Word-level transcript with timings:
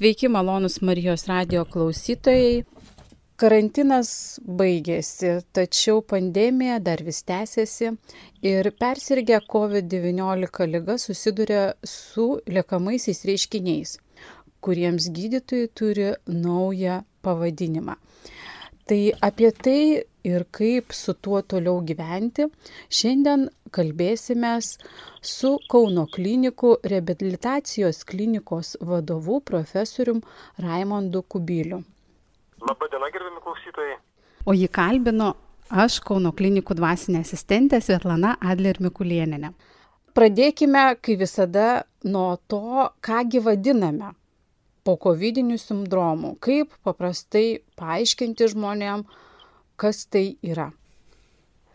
Sveiki, 0.00 0.28
malonus 0.32 0.78
Marijos 0.80 1.26
radio 1.28 1.66
klausytojai. 1.68 2.62
Karantinas 3.36 4.12
baigėsi, 4.60 5.34
tačiau 5.52 6.00
pandemija 6.12 6.78
dar 6.80 7.02
vis 7.04 7.18
tęsiasi 7.28 7.90
ir 8.48 8.70
persirgę 8.80 9.42
COVID-19 9.52 10.70
lyga 10.72 10.96
susiduria 11.04 11.66
su 11.84 12.24
liekamaisiais 12.48 13.20
reiškiniais, 13.28 13.92
kuriems 14.64 15.10
gydytojai 15.18 15.68
turi 15.76 16.08
naują 16.46 17.02
pavadinimą. 17.20 18.00
Tai 18.88 19.02
apie 19.28 19.52
tai 19.52 19.82
ir 20.24 20.48
kaip 20.48 20.96
su 20.96 21.12
tuo 21.12 21.44
toliau 21.44 21.84
gyventi, 21.84 22.48
šiandien 22.88 23.50
kalbėsime 23.74 24.56
su 24.62 25.56
Kauno 25.70 26.06
klinikų 26.10 26.76
reabilitacijos 26.92 28.02
klinikos 28.08 28.76
vadovu 28.80 29.40
profesorium 29.40 30.22
Raimondu 30.60 31.22
Kubiliu. 31.22 31.82
Labadiena, 32.60 33.10
gerbimi 33.12 33.42
klausytojai. 33.44 33.98
O 34.46 34.56
jį 34.56 34.68
kalbino 34.72 35.34
aš, 35.70 36.00
Kauno 36.04 36.32
klinikų 36.36 36.76
dvasinė 36.78 37.22
asistentė 37.24 37.80
Svetlana 37.84 38.36
Adler 38.40 38.80
Mikulieninė. 38.82 39.52
Pradėkime, 40.16 40.96
kaip 40.98 41.20
visada, 41.22 41.84
nuo 42.04 42.34
to, 42.50 42.90
kągi 43.04 43.40
vadiname 43.44 44.10
po 44.84 44.96
COVID 44.96 45.38
sindromu. 45.58 46.34
Kaip 46.40 46.72
paprastai 46.82 47.60
paaiškinti 47.78 48.48
žmonėm, 48.50 49.04
kas 49.76 50.06
tai 50.06 50.36
yra. 50.42 50.70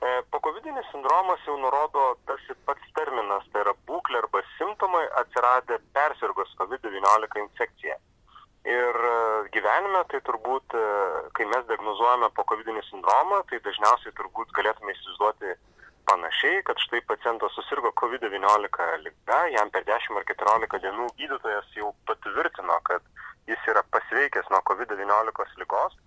E, 0.05 0.21
Pokovidinis 0.29 0.85
sindromas 0.91 1.41
jau 1.47 1.55
nurodo 1.57 2.01
tarsi 2.29 2.53
pats 2.67 2.89
terminas, 2.97 3.45
tai 3.51 3.63
yra 3.63 3.73
būklė 3.89 4.19
arba 4.21 4.41
simptomai 4.57 5.05
atsiradę 5.21 5.79
persirgus 5.97 6.51
COVID-19 6.59 7.39
infekciją. 7.43 7.95
Ir 8.69 8.99
e, 9.09 9.15
gyvenime 9.55 10.03
tai 10.11 10.21
turbūt, 10.27 10.75
e, 10.77 10.83
kai 11.37 11.47
mes 11.49 11.65
diagnozuojame 11.71 12.29
pokovidinį 12.37 12.83
sindromą, 12.89 13.41
tai 13.49 13.61
dažniausiai 13.65 14.13
turbūt 14.19 14.53
galėtume 14.59 14.93
įsivaizduoti 14.93 15.55
panašiai, 16.11 16.61
kad 16.69 16.81
štai 16.85 17.01
pacientas 17.09 17.57
susirgo 17.57 17.93
COVID-19 18.01 18.89
lyga, 19.07 19.39
jam 19.57 19.73
per 19.73 19.87
10 19.89 20.21
ar 20.21 20.27
14 20.33 20.83
dienų 20.85 21.09
gydytojas 21.21 21.77
jau 21.79 21.93
patvirtino, 22.09 22.77
kad 22.89 23.01
jis 23.49 23.69
yra 23.73 23.81
pasveikęs 23.95 24.53
nuo 24.53 24.61
COVID-19 24.69 25.61
lygos, 25.63 25.97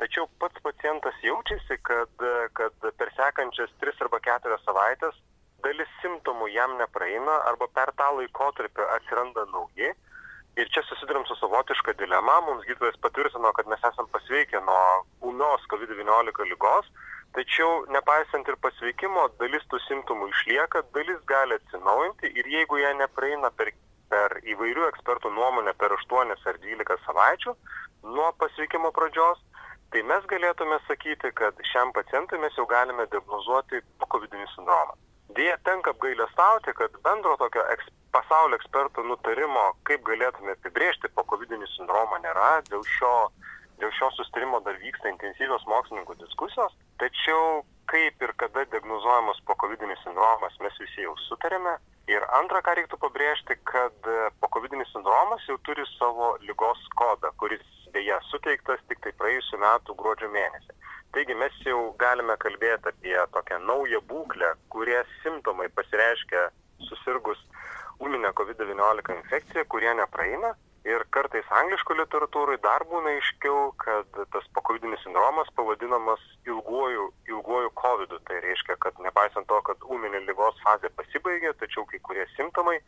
tačiau 0.00 0.28
pats 0.40 0.60
pacientas 0.64 1.16
jaučiasi, 1.24 1.78
kad, 1.88 2.26
kad 2.58 2.90
per 2.98 3.12
sekančias 3.16 3.72
3 3.82 4.04
arba 4.06 4.20
4 4.28 4.60
savaitės 4.64 5.16
dalis 5.64 5.90
simptomų 6.02 6.50
jam 6.54 6.76
nepraeina 6.80 7.40
arba 7.50 7.68
per 7.78 7.92
tą 8.00 8.10
laikotarpį 8.18 8.90
atsiranda 8.98 9.46
nauji. 9.52 9.94
Ir 10.56 10.70
čia 10.72 10.80
susidurėm 10.88 11.26
su 11.28 11.36
savotiška 11.36 11.92
dilema, 12.00 12.38
mums 12.46 12.64
gydytojas 12.64 12.96
patvirtino, 13.04 13.50
kad 13.56 13.66
mes 13.68 13.82
esame 13.84 14.08
pasveikę 14.12 14.62
nuo 14.64 14.84
ūmios 15.28 15.66
COVID-19 15.72 16.46
lygos, 16.52 16.88
tačiau 17.36 17.82
nepaisant 17.92 18.48
ir 18.48 18.56
pasveikimo, 18.64 19.26
dalis 19.42 19.66
tų 19.68 19.82
simptomų 19.84 20.30
išlieka, 20.32 20.80
dalis 20.96 21.20
gali 21.28 21.58
atsinaujinti 21.60 22.32
ir 22.40 22.48
jeigu 22.54 22.80
jie 22.80 22.94
nepraeina 23.02 23.52
per, 23.58 23.74
per 24.08 24.38
įvairių 24.54 24.88
ekspertų 24.94 25.34
nuomonę 25.36 25.76
per 25.76 25.92
8 25.98 26.32
ar 26.32 26.62
12 26.64 27.04
savaičių 27.04 27.52
nuo 28.16 28.32
pasveikimo 28.40 28.94
pradžios, 28.96 29.42
tai 29.96 30.02
mes 30.04 30.24
galėtume 30.28 30.76
sakyti, 30.84 31.30
kad 31.32 31.56
šiam 31.64 31.88
pacientui 31.96 32.36
mes 32.42 32.52
jau 32.58 32.66
galime 32.68 33.06
diagnozuoti 33.08 33.78
COVID 34.12 34.34
sindromą. 34.52 34.92
Dėja, 35.38 35.54
tenka 35.64 35.94
apgailestauti, 35.94 36.74
kad 36.76 36.98
bendro 37.06 37.32
tokio 37.40 37.64
eks, 37.72 37.88
pasaulio 38.12 38.58
ekspertų 38.60 39.06
nutarimo, 39.08 39.62
kaip 39.88 40.04
galėtume 40.04 40.52
apibriežti 40.52 41.08
po 41.16 41.24
COVID 41.32 41.56
sindromą, 41.72 42.20
nėra. 42.26 42.50
Dėl 42.68 42.84
šio, 42.98 43.14
dėl 43.80 43.94
šio 43.96 44.10
sustarimo 44.18 44.60
dar 44.68 44.76
vyksta 44.84 45.08
intensyvios 45.14 45.64
mokslininkų 45.72 46.18
diskusijos. 46.26 46.76
Tačiau 47.00 47.64
kaip 47.88 48.20
ir 48.20 48.36
kada 48.36 48.66
diagnozuojamas 48.74 49.40
po 49.48 49.56
COVID 49.62 49.80
sindromas, 50.02 50.60
mes 50.60 50.76
visi 50.82 51.08
jau 51.08 51.16
sutarėme. 51.24 51.78
Ir 52.12 52.22
antra, 52.36 52.60
ką 52.62 52.76
reiktų 52.76 53.00
pabrėžti, 53.00 53.56
kad 53.64 54.12
po 54.42 54.52
COVID 54.52 54.76
sindromas 54.92 55.48
jau 55.48 55.56
turi 55.64 55.88
savo 55.96 56.34
lygos 56.44 56.84
kodą, 57.00 57.32
kuris 57.40 57.64
beje 57.96 58.18
suteiktas 58.30 58.82
tik 58.90 59.00
tai 59.04 59.12
praėjusiu 59.20 59.60
metu 59.62 59.96
gruodžio 60.00 60.28
mėnesį. 60.34 60.76
Taigi 61.16 61.34
mes 61.40 61.54
jau 61.64 61.80
galime 62.02 62.36
kalbėti 62.44 62.92
apie 62.92 63.16
tokią 63.32 63.58
naują 63.70 64.02
būklę, 64.10 64.52
kurie 64.74 64.98
simptomai 65.22 65.68
pasireiškia 65.78 66.42
susirgus 66.90 67.40
ūminę 68.04 68.34
COVID-19 68.36 69.16
infekciją, 69.22 69.64
kurie 69.72 69.94
nepraeina. 70.02 70.52
Ir 70.86 71.02
kartais 71.10 71.48
angliško 71.60 71.96
literatūrai 71.98 72.58
dar 72.62 72.84
būna 72.90 73.16
aiškiau, 73.16 73.72
kad 73.82 74.20
tas 74.34 74.44
pokovidinis 74.58 75.00
sindromas 75.02 75.48
pavadinamas 75.56 76.22
ilguoju, 76.52 77.08
ilguoju 77.32 77.72
COVID. 77.80 78.12
-u. 78.12 78.20
Tai 78.28 78.36
reiškia, 78.44 78.76
kad 78.84 79.00
nepaisant 79.08 79.48
to, 79.48 79.58
kad 79.70 79.88
ūminė 79.96 80.20
lygos 80.28 80.62
fazė 80.66 80.92
pasibaigė, 81.00 81.56
tačiau 81.64 81.88
kai 81.90 81.98
kurie 82.06 82.26
simptomai 82.36 82.78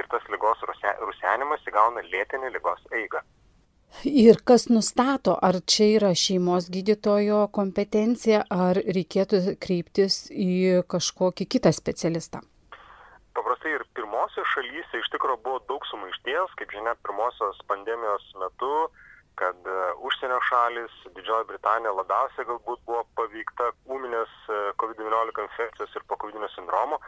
ir 0.00 0.10
tas 0.10 0.26
lygos 0.34 0.66
rusenimas 1.06 1.70
įgauna 1.70 2.02
lėtinį 2.14 2.54
lygos 2.56 2.82
eigą. 3.02 3.22
Ir 4.02 4.40
kas 4.44 4.66
nustato, 4.68 5.36
ar 5.40 5.60
čia 5.70 5.86
yra 5.96 6.10
šeimos 6.18 6.66
gydytojo 6.72 7.44
kompetencija, 7.54 8.42
ar 8.50 8.76
reikėtų 8.76 9.56
kreiptis 9.62 10.26
į 10.30 10.82
kažkokį 10.90 11.46
kitą 11.54 11.72
specialistą? 11.72 12.42
Paprastai 13.38 13.76
ir 13.76 13.86
pirmosios 13.94 14.50
šalyse 14.52 15.00
iš 15.00 15.08
tikrųjų 15.14 15.40
buvo 15.46 15.62
daug 15.70 15.86
sumaišties, 15.88 16.52
kaip 16.58 16.74
žinia, 16.74 16.94
pirmosios 17.06 17.62
pandemijos 17.70 18.26
metu, 18.42 18.74
kad 19.40 19.68
užsienio 20.08 20.38
šalis, 20.48 20.94
Didžioji 21.16 21.48
Britanija 21.48 21.92
labiausiai 21.96 22.46
galbūt 22.48 22.84
buvo 22.88 23.02
paveikta 23.18 23.70
ūminės 23.90 24.34
COVID-19 24.82 25.46
infekcijos 25.46 25.96
ir 25.98 26.06
po 26.08 26.18
COVID 26.22 26.46
sindromo. 26.54 27.00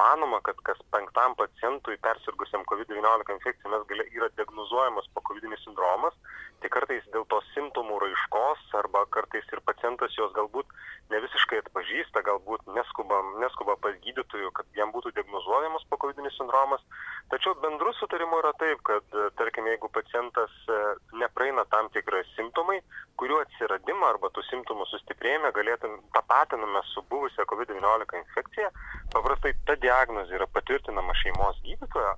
Manoma, 0.00 0.40
kad 0.46 0.60
kas 0.68 0.78
penktam 0.94 1.34
pacientui 1.40 1.98
persirgusiam 2.06 2.66
COVID-19 2.70 3.36
infekcijai 3.38 3.74
mes 3.74 3.88
galia, 3.90 4.08
yra 4.18 4.30
diagnozuojamas 4.36 5.10
po 5.14 5.24
COVID 5.30 5.58
sindromas 5.64 6.16
tai 6.62 6.70
kartais 6.70 7.06
dėl 7.10 7.24
tos 7.30 7.46
simptomų 7.56 7.98
raiškos 8.04 8.62
arba 8.78 9.02
kartais 9.14 9.46
ir 9.50 9.60
pacientas 9.66 10.14
jos 10.14 10.30
galbūt 10.36 10.68
ne 11.10 11.18
visiškai 11.24 11.58
atpažįsta, 11.62 12.22
galbūt 12.24 12.68
neskuba, 12.76 13.18
neskuba 13.42 13.74
pas 13.82 13.96
gydytojų, 14.04 14.52
kad 14.56 14.78
jam 14.78 14.92
būtų 14.94 15.12
diagnozuojamas 15.16 15.84
pokovidinis 15.90 16.36
sindromas. 16.38 16.84
Tačiau 17.32 17.56
bendru 17.64 17.92
sutarimu 17.98 18.38
yra 18.40 18.52
taip, 18.62 18.80
kad 18.86 19.18
tarkim, 19.40 19.66
jeigu 19.72 19.90
pacientas 19.92 20.54
e, 20.70 20.78
nepraeina 21.20 21.66
tam 21.72 21.88
tikrai 21.96 22.22
simptomai, 22.34 22.78
kurių 23.20 23.40
atsiradimą 23.44 24.12
arba 24.12 24.30
tų 24.36 24.44
simptomų 24.50 24.86
sustiprėjimą 24.92 25.52
galėtum 25.56 25.98
tapatiname 26.16 26.84
su 26.92 27.04
buvusia 27.10 27.48
COVID-19 27.50 28.22
infekcija, 28.22 28.70
paprastai 29.16 29.56
ta 29.66 29.78
diagnozė 29.86 30.38
yra 30.40 30.48
patvirtinama 30.56 31.16
šeimos 31.24 31.60
gydytojo 31.66 32.16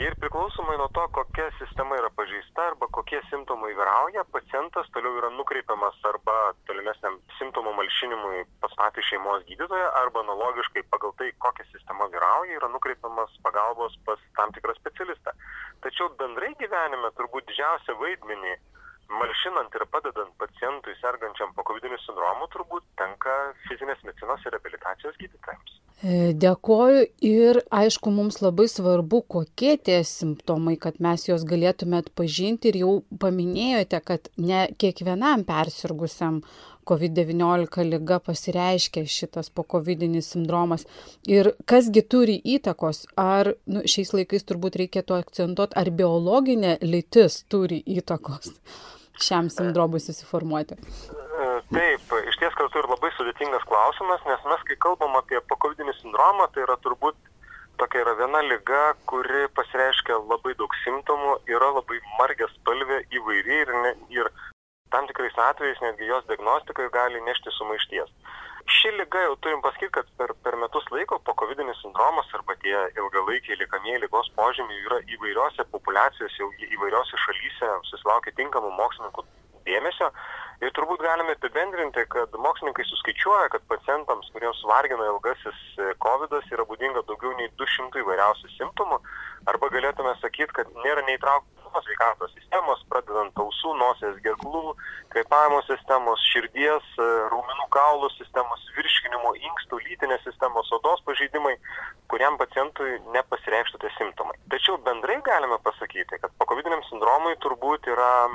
ir 0.00 0.14
priklausomai 0.18 0.76
nuo 0.78 0.88
to 0.96 1.02
kokia 1.16 1.44
sistema 1.58 1.96
yra 2.00 2.08
pažeista 2.18 2.62
arba 2.70 2.86
kokie 2.96 3.20
simptomai 3.30 3.74
vyrauja 3.78 4.24
pacientas 4.36 4.88
toliau 4.94 5.20
yra 5.20 5.30
nukreipiamas 5.36 6.00
arba 6.10 6.34
tolimesniam 6.70 7.20
simptomų 7.38 7.74
malšinimui 7.78 8.42
pas 8.64 8.74
patį 8.80 9.04
šeimos 9.10 9.46
gydytoją 9.50 9.92
arba 10.00 10.24
analogiškai 10.26 10.82
pagal 10.94 11.14
tai 11.20 11.30
kokia 11.46 11.66
sistema 11.70 12.10
vyrauja 12.16 12.58
yra 12.58 12.70
nukreipiamas 12.74 13.38
pagalbos 13.46 13.94
pas 14.08 14.18
tam 14.40 14.54
tikrą 14.56 14.74
specialistą. 14.80 15.36
Tačiau 15.86 16.10
bendrai 16.18 16.54
gyvenime 16.58 17.14
turbūt 17.18 17.46
didžiausią 17.52 17.98
vaidmenį 18.02 18.56
malšinant 19.12 19.74
ir 19.76 19.86
padedant 19.92 20.32
pacientui 20.40 20.96
sergančiam 21.00 21.54
pokovidiniu 21.56 21.98
sindromu 22.04 22.48
turbūt 22.54 22.84
tenka 23.00 23.38
fizinės 23.68 24.02
medicinos 24.06 24.44
ir 24.46 24.56
reabilitacijos 24.56 25.18
gydytojams. 25.20 25.80
E, 26.04 26.34
dėkoju 26.36 27.04
ir 27.24 27.60
aišku, 27.72 28.10
mums 28.12 28.40
labai 28.42 28.66
svarbu, 28.68 29.22
kokie 29.30 29.76
tie 29.78 30.02
simptomai, 30.04 30.74
kad 30.80 30.98
mes 31.04 31.28
juos 31.28 31.46
galėtume 31.48 32.00
atpažinti 32.02 32.72
ir 32.72 32.80
jau 32.82 32.94
paminėjote, 33.22 34.00
kad 34.04 34.28
ne 34.36 34.66
kiekvienam 34.80 35.46
persirgusiam 35.48 36.42
COVID-19 36.84 37.86
lyga 37.88 38.18
pasireiškia 38.20 39.06
šitas 39.08 39.48
pokovidinis 39.54 40.28
sindromas. 40.34 40.84
Ir 41.30 41.54
kasgi 41.70 42.02
turi 42.04 42.34
įtakos, 42.56 43.06
ar 43.16 43.54
nu, 43.64 43.86
šiais 43.88 44.12
laikais 44.16 44.44
turbūt 44.50 44.76
reikėtų 44.82 45.16
akcentuoti, 45.16 45.78
ar 45.80 45.92
biologinė 46.02 46.76
lytis 46.84 47.44
turi 47.48 47.80
įtakos 47.96 48.52
šiam 49.20 49.50
sindromui 49.52 50.00
susiformuoti? 50.02 50.78
Taip, 51.74 52.12
iš 52.28 52.36
ties 52.38 52.56
kartu 52.58 52.80
ir 52.80 52.88
labai 52.90 53.10
sudėtingas 53.16 53.64
klausimas, 53.68 54.22
nes 54.28 54.42
mes, 54.50 54.64
kai 54.68 54.76
kalbam 54.84 55.16
apie 55.18 55.40
pakovidinį 55.50 55.94
sindromą, 55.98 56.46
tai 56.54 56.62
yra 56.66 56.76
turbūt 56.84 57.16
tokia 57.80 58.04
yra 58.04 58.14
viena 58.18 58.42
lyga, 58.46 58.82
kuri 59.10 59.46
pasireiškia 59.56 60.18
labai 60.30 60.54
daug 60.60 60.74
simptomų, 60.84 61.38
yra 61.50 61.72
labai 61.74 61.98
margės 62.20 62.52
spalvė, 62.60 63.00
įvairi 63.18 63.60
ir, 63.64 63.72
ne, 63.84 63.94
ir 64.14 64.30
tam 64.94 65.08
tikrai 65.10 65.30
tikrais 65.32 65.50
atvejais 65.50 65.82
netgi 65.82 66.10
jos 66.10 66.26
diagnostikai 66.30 66.90
gali 66.94 67.22
nešti 67.26 67.50
sumaišties. 67.56 68.10
Ši 68.64 68.90
lyga 68.96 69.20
jau 69.26 69.36
turim 69.44 69.60
pasakyti, 69.60 69.92
kad 69.92 70.06
per, 70.16 70.32
per 70.44 70.56
metus 70.56 70.86
laiko 70.92 71.18
po 71.24 71.34
COVID 71.40 71.60
sindromas 71.82 72.32
arba 72.32 72.56
tie 72.62 72.76
ilgalaikiai 72.96 73.58
liekamieji 73.60 74.00
lygos 74.04 74.30
požymiai 74.36 74.84
yra 74.86 75.00
įvairiose 75.16 75.66
populiacijose, 75.74 76.38
jau 76.40 76.48
įvairiose 76.76 77.20
šalyse 77.26 77.72
susilaukia 77.90 78.32
tinkamų 78.40 78.72
mokslininkų 78.80 79.26
dėmesio. 79.68 80.10
Ir 80.62 80.70
turbūt 80.76 81.02
galime 81.02 81.34
apibendrinti, 81.34 82.04
kad 82.12 82.36
mokslininkai 82.40 82.86
suskaičiuoja, 82.88 83.50
kad 83.52 83.64
pacientams, 83.72 84.30
kuriems 84.32 84.62
vargina 84.70 85.10
ilgasis 85.10 85.58
COVID, 86.04 86.38
yra 86.54 86.64
būdinga 86.68 87.02
daugiau 87.08 87.34
nei 87.40 87.50
200 87.60 88.04
įvairiausių 88.04 88.52
simptomų. 88.54 89.00
Arba 89.50 89.68
galėtume 89.74 90.14
sakyti, 90.22 90.54
kad 90.56 90.70
nėra 90.86 91.02
neįtraukta 91.08 91.64
visos 91.74 91.84
sveikatos 91.84 92.32
sistemos, 92.34 92.82
pradedant 92.88 93.34
ausų, 93.34 93.74
nosies, 93.78 94.16
gerklų, 94.22 94.74
kvepavimo 95.10 95.60
sistemos, 95.66 96.22
širdies, 96.30 96.84
e, 96.98 97.06
raumenų 97.32 97.66
kaulų 97.74 98.10
sistemos, 98.14 98.62
virškinimo, 98.76 99.34
inkstų, 99.34 99.80
lytinės 99.88 100.22
sistemos, 100.24 100.70
odos 100.72 101.02
pažeidimai, 101.04 101.56
kuriam 102.08 102.38
pacientui 102.38 103.00
nepasireikštų 103.14 103.80
tie 103.82 103.90
simptomai. 103.98 104.38
Tačiau 104.50 104.78
bendrai 104.78 105.20
galime 105.26 105.58
pasakyti, 105.64 106.20
kad 106.20 106.30
po 106.38 106.46
COVID 106.46 106.70
sindromui 106.90 107.36
turbūt 107.42 107.90
yra 107.90 108.28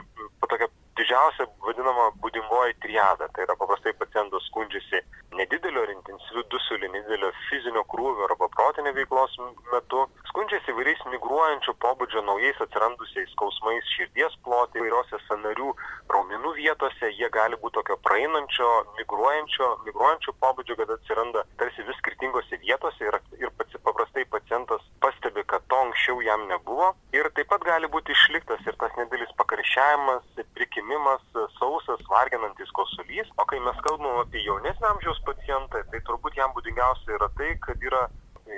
tokia 0.48 0.68
didžiausia 1.00 1.48
vadinama 1.66 2.10
būdingoji 2.24 2.78
triada. 2.84 3.30
Tai 3.34 3.46
yra 3.48 3.56
paprastai 3.60 3.96
pacientas 4.00 4.46
skundžiasi 4.50 5.02
nedideliu 5.40 5.84
ar 5.84 5.92
intensyviu 5.94 6.44
dusuliu, 6.54 6.90
nedidelio 6.92 7.32
fizinio 7.48 7.84
krūvio 7.94 8.28
arba 8.28 8.50
protinio 8.56 8.94
veiklos 8.98 9.36
metu, 9.72 10.06
skundžiasi 10.32 10.74
įvairiais 10.74 11.04
migruojančio 11.14 11.76
pobūdžio 11.86 12.24
naujais 12.28 12.60
atsirandusiais 12.66 13.32
skausmais 13.36 13.94
širdies 13.96 14.36
plotai, 14.46 14.82
įvairiose 14.82 15.22
sanarių 15.28 15.72
raumenų 16.14 16.56
vietose, 16.60 17.12
jie 17.16 17.30
gali 17.34 17.60
būti 17.64 17.80
tokio 17.80 18.00
praeinančio, 18.08 18.70
migruojančio, 19.00 19.70
migruojančio 19.88 20.36
pobūdžio, 20.44 20.80
kad 20.82 20.96
atsiranda 20.98 21.46
tarsi 21.62 21.86
vis 21.88 22.00
skirtingose 22.04 22.60
vietose 22.66 23.08
ir, 23.08 23.20
ir 23.40 23.54
paprastai 23.86 24.26
pacientas 24.34 24.84
pastebi, 25.30 25.44
kad 25.48 25.62
to 25.68 25.76
anksčiau 25.76 26.22
jam 26.22 26.48
nebuvo. 26.48 26.96
Ir 27.14 27.30
taip 27.36 27.50
pat 27.50 27.62
gali 27.62 27.88
būti 27.88 28.12
išliktas 28.12 28.60
ir 28.66 28.76
tas 28.80 28.92
nedidelis 28.98 29.32
pakarščiavimas, 29.38 30.24
prikimimas, 30.56 31.22
sausas, 31.60 32.02
varginantis 32.10 32.72
kosulys. 32.72 33.28
O 33.38 33.46
kai 33.46 33.60
mes 33.60 33.78
kalbam 33.86 34.22
apie 34.24 34.44
jaunesnio 34.44 34.90
amžiaus 34.90 35.22
pacientą, 35.26 35.84
tai 35.92 36.00
turbūt 36.08 36.36
jam 36.38 36.52
būdingiausia 36.56 37.18
yra 37.18 37.30
tai, 37.38 37.58
kad 37.62 37.78
yra 37.82 38.08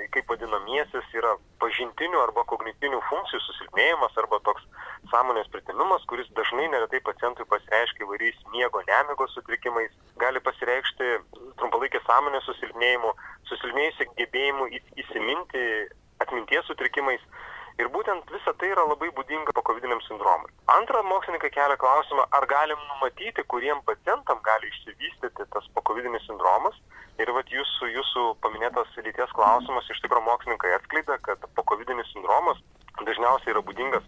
kaip 0.08 0.24
vadinamiesis 0.24 1.08
yra 1.12 1.34
pažintinių 1.60 2.16
arba 2.22 2.46
kognityvinių 2.48 3.00
funkcijų 3.10 3.40
susilpnėjimas 3.44 4.14
arba 4.22 4.38
toks 4.46 4.64
sąmonės 5.10 5.50
pritemimas, 5.52 6.06
kuris 6.08 6.30
dažnai 6.32 6.70
neretai 6.72 7.02
pacientui 7.04 7.44
pasireiškia 7.50 8.06
įvairiais 8.06 8.38
miego 8.54 8.80
nemigos 8.88 9.34
sutrikimais, 9.36 9.92
gali 10.16 10.40
pasireikšti 10.40 11.10
trumpalaikį 11.60 12.00
sąmonės 12.06 12.48
susilpnėjimu, 12.48 13.12
susilpnėjusi 13.50 14.08
gebėjimu 14.16 14.70
įsiminti 15.04 15.66
atminties 16.24 16.68
sutrikimais. 16.70 17.22
Ir 17.80 17.88
būtent 17.88 18.28
visa 18.28 18.52
tai 18.60 18.68
yra 18.74 18.82
labai 18.84 19.08
būdinga 19.16 19.54
COVID 19.56 19.86
sindromui. 20.06 20.50
Antra, 20.74 21.00
mokslininkai 21.02 21.50
kelia 21.54 21.78
klausimą, 21.80 22.26
ar 22.36 22.46
galim 22.46 22.80
numatyti, 22.90 23.44
kuriem 23.48 23.80
pacientam 23.88 24.42
gali 24.44 24.68
išsivystyti 24.68 25.48
tas 25.54 25.70
COVID 25.80 26.10
sindromas 26.26 26.76
Ir 27.20 27.30
vat 27.36 27.50
jūsų, 27.52 27.88
jūsų 27.92 28.22
paminėtas 28.44 28.92
lyties 29.04 29.32
klausimas 29.36 29.88
iš 29.92 30.00
tikrųjų 30.04 30.24
mokslininkai 30.26 30.72
atskleidė, 30.78 31.18
kad 31.26 31.42
pokovidinis 31.58 32.08
sindromas 32.14 32.60
dažniausiai 33.04 33.52
yra 33.52 33.62
būdingas 33.66 34.06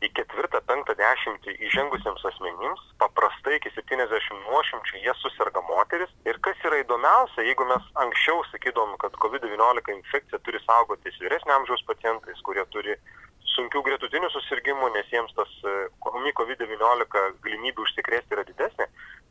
į 0.00 0.08
ketvirtą, 0.16 0.60
penktą 0.68 0.94
dešimtį 0.96 1.54
įžengusiems 1.68 2.22
asmenims, 2.30 2.82
paprastai 3.02 3.58
iki 3.58 3.72
70 3.74 4.38
nuošimčių 4.46 5.02
jie 5.04 5.14
susirga 5.20 5.62
moteris. 5.68 6.12
Ir 6.28 6.40
kas 6.44 6.60
yra 6.64 6.80
įdomiausia, 6.80 7.44
jeigu 7.44 7.66
mes 7.68 7.88
anksčiau 8.04 8.40
sakydom, 8.50 8.96
kad 9.02 9.16
COVID-19 9.24 9.96
infekcija 9.98 10.40
turi 10.46 10.62
saugotis 10.64 11.20
vyresnio 11.20 11.58
amžiaus 11.58 11.84
pacientais, 11.90 12.40
kurie 12.48 12.64
turi 12.72 12.96
sunkių 13.54 13.82
gretutinių 13.88 14.30
susirgymų, 14.32 14.92
nes 14.96 15.08
jiems 15.12 15.32
tas 15.36 15.52
e, 15.66 15.76
COVID-19 16.38 17.24
galimybė 17.44 17.84
užsikrėsti 17.84 18.36
yra 18.36 18.46
didesnė, 18.48 18.86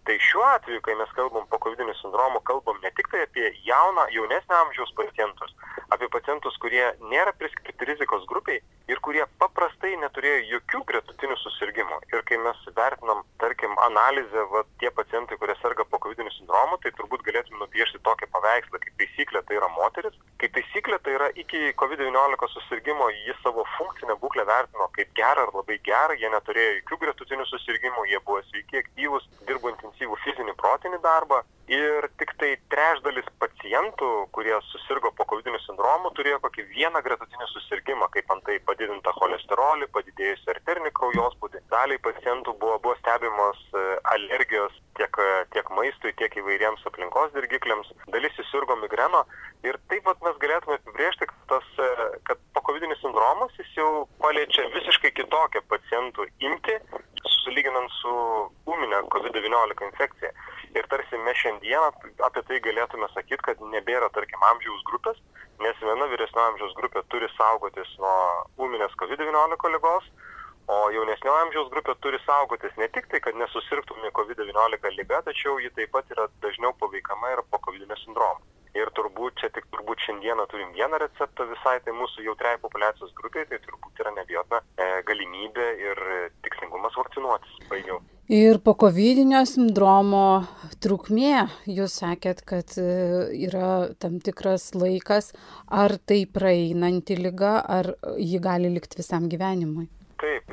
Tai 0.09 0.15
šiuo 0.25 0.41
atveju, 0.41 0.81
kai 0.81 0.95
mes 0.97 1.11
kalbam 1.13 1.43
po 1.51 1.57
COVID 1.61 1.91
sindromo, 1.99 2.39
kalbam 2.49 2.79
ne 2.81 2.89
tik 2.97 3.11
tai 3.11 3.19
apie 3.27 3.51
jauną, 3.67 4.07
jaunesnio 4.15 4.55
amžiaus 4.57 4.89
pacientus, 4.97 5.51
apie 5.93 6.07
pacientus, 6.09 6.57
kurie 6.63 6.81
nėra 7.11 7.33
priskirti 7.37 7.85
rizikos 7.85 8.25
grupiai 8.31 8.57
ir 8.89 9.01
kurie 9.05 9.21
paprastai 9.43 9.91
neturėjo 10.01 10.39
jokių 10.55 10.81
gretutinių 10.91 11.37
susirgymų. 11.43 11.99
Ir 12.09 12.23
kai 12.25 12.39
mes 12.41 12.63
vertinam, 12.79 13.21
tarkim, 13.43 13.75
analizę, 13.85 14.47
va, 14.49 14.63
tie 14.81 14.89
pacientai, 14.89 15.37
kurie 15.37 15.53
serga 15.61 15.85
po 15.85 16.01
COVID 16.01 16.25
sindromu, 16.39 16.79
tai 16.81 16.89
turbūt 16.97 17.21
galėtume 17.29 17.61
nupiešti 17.61 18.01
tokį 18.09 18.31
paveikslą, 18.33 18.81
kaip 18.81 18.97
taisyklė 19.03 19.43
tai 19.45 19.59
yra 19.61 19.69
moteris. 19.77 20.17
Kaip 20.41 20.57
taisyklė 20.57 20.97
tai 21.05 21.13
yra 21.19 21.29
iki 21.43 21.69
COVID-19 21.77 22.49
susirgymo 22.55 23.11
jis 23.13 23.37
savo 23.45 23.67
funkcinę 23.77 24.17
būklę 24.23 24.47
vertino 24.49 24.89
kaip 24.97 25.13
gerą 25.21 25.45
ar 25.45 25.53
labai 25.53 25.77
gerą, 25.85 26.17
jie 26.17 26.33
neturėjo 26.33 26.75
jokių 26.79 27.01
gretutinių 27.05 27.45
susirgymų, 27.53 28.09
jie 28.09 28.23
buvo 28.25 28.41
sveiki, 28.49 28.81
aktyvūs, 28.81 29.29
dirbo 29.45 29.69
intensyvų 29.99 30.17
fizinį 30.23 30.53
protinį 30.55 30.99
darbą 31.03 31.41
ir 31.67 32.07
tik 32.17 32.31
tai 32.39 32.55
trečdalis 32.71 33.27
pacientų, 33.39 34.29
kurie 34.31 34.55
susirgo 34.71 35.11
po 35.11 35.25
COVID 35.25 35.49
sindromu, 35.65 36.11
turėjo 36.15 36.39
kokį 36.39 36.63
vieną 36.71 37.01
gretutinį 37.03 37.45
susirgymą, 37.51 38.07
kaip 38.13 38.31
antai 38.31 38.59
padidintą 38.65 39.11
cholesterolį, 39.19 39.87
padidėjusi 39.93 40.49
arterinį 40.55 40.91
kraujospūdį. 40.95 41.61
Daliai 41.69 41.99
pacientų 41.99 42.55
buvo, 42.59 42.79
buvo 42.79 42.95
stebimos 43.01 43.59
e, 43.73 43.99
alergijos 44.15 44.73
tiek, 44.97 45.19
e, 45.19 45.45
tiek 45.53 45.69
maistui, 45.75 46.13
tiek 46.19 46.35
įvairiems 46.41 46.85
aplinkos 46.89 47.33
dirgikliams. 47.35 47.91
Dalis 48.13 48.35
susirgo 48.37 48.77
migreno 48.81 49.23
ir 49.67 49.77
taip 49.91 50.05
pat 50.07 50.21
mes 50.25 50.37
galėtume 50.43 50.77
apibriežti, 50.79 51.27
kad, 51.29 51.41
tas, 51.53 51.69
e, 51.77 52.09
kad 52.29 52.41
po 52.55 52.63
COVID 52.69 52.87
sindromas 53.01 53.55
jis 53.59 53.71
jau 53.77 53.89
paliečia 54.23 54.67
visiškai 54.75 55.11
kitokią 55.19 55.63
pacientų 55.71 56.27
imti, 56.49 56.77
sulyginant 57.39 57.91
su 57.99 58.13
ūminė 58.69 59.03
COVID-19 59.13 59.89
infekcija. 59.89 60.31
Ir 60.77 60.85
tarsi 60.91 61.17
mes 61.25 61.37
šiandieną 61.41 61.89
apie 62.27 62.43
tai 62.47 62.59
galėtume 62.65 63.09
sakyti, 63.13 63.41
kad 63.47 63.61
nebėra, 63.73 64.11
tarkim, 64.13 64.43
amžiaus 64.51 64.83
grupės, 64.89 65.17
nes 65.63 65.79
viena 65.81 66.07
vyresnio 66.11 66.43
amžiaus 66.45 66.75
grupė 66.77 67.03
turi 67.13 67.29
saugotis 67.35 67.95
nuo 68.03 68.17
ūminės 68.65 68.93
COVID-19 69.01 69.73
lygos, 69.75 70.11
o 70.69 70.77
jaunesnio 70.93 71.33
amžiaus 71.43 71.71
grupė 71.73 71.95
turi 72.03 72.19
saugotis 72.25 72.75
ne 72.77 72.87
tik 72.93 73.09
tai, 73.11 73.21
kad 73.25 73.37
nesusirgtume 73.41 74.11
COVID-19 74.19 74.93
lyga, 74.99 75.23
tačiau 75.25 75.57
ji 75.63 75.73
taip 75.77 75.91
pat 75.95 76.13
yra 76.15 76.29
dažniau 76.45 76.75
paveikama 76.81 77.33
ir 77.33 77.43
po 77.49 77.61
COVID 77.65 77.97
sindromu. 78.03 78.45
Ir 78.77 78.91
turbūt 78.93 79.41
čia 79.41 79.49
tik 79.49 79.65
turbūt 79.73 80.03
šiandieną 80.05 80.45
turim 80.51 80.69
vieną 80.75 80.99
receptą 81.01 81.47
visai 81.49 81.79
tai 81.81 81.95
mūsų 81.97 82.27
jautriai 82.27 82.61
populacijos 82.61 83.15
grupiai, 83.17 83.47
tai 83.49 83.57
turbūt 83.65 84.03
yra 84.03 84.13
nebijotna 84.13 84.61
e, 84.61 84.87
galimybė 85.09 85.67
ir 85.87 86.03
tikslingumas 86.45 86.93
vakcinuotis. 87.01 87.57
Baigiau. 87.71 87.97
Ir 88.29 88.59
po 88.61 88.75
COVID 88.77 89.23
sindromo 89.49 90.43
trukmė, 90.85 91.47
jūs 91.65 91.97
sakėt, 92.03 92.45
kad 92.45 92.77
e, 92.77 92.85
yra 93.49 93.89
tam 93.97 94.19
tikras 94.21 94.75
laikas, 94.77 95.33
ar 95.65 95.97
tai 95.97 96.27
praeinanti 96.29 97.17
lyga, 97.17 97.57
ar 97.65 97.95
ji 98.21 98.37
gali 98.37 98.69
likti 98.69 99.01
visam 99.01 99.25
gyvenimui? 99.33 99.89
Taip, 100.21 100.51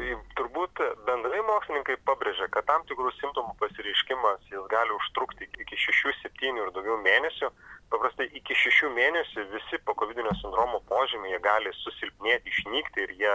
turbūt 0.76 1.06
bendrai 1.06 1.40
mokslininkai 1.42 1.96
pabrėžia, 2.04 2.48
kad 2.52 2.66
tam 2.66 2.82
tikrų 2.88 3.10
simptomų 3.16 3.56
pasireiškimas 3.60 4.40
jis 4.50 4.64
gali 4.68 4.92
užtrukti 4.92 5.48
iki 5.58 5.76
6-7 5.76 6.58
ir 6.60 6.72
daugiau 6.74 6.98
mėnesių 7.00 7.50
paprastai 7.90 8.28
iki 8.34 8.54
šešių 8.54 8.90
mėnesių 8.92 9.46
visi 9.52 9.78
po 9.84 9.94
kovidinio 9.94 10.34
sindromo 10.40 10.82
požymiai 10.88 11.40
gali 11.40 11.72
susilpnėti, 11.80 12.50
išnykti 12.50 13.04
ir 13.06 13.12
jie 13.20 13.32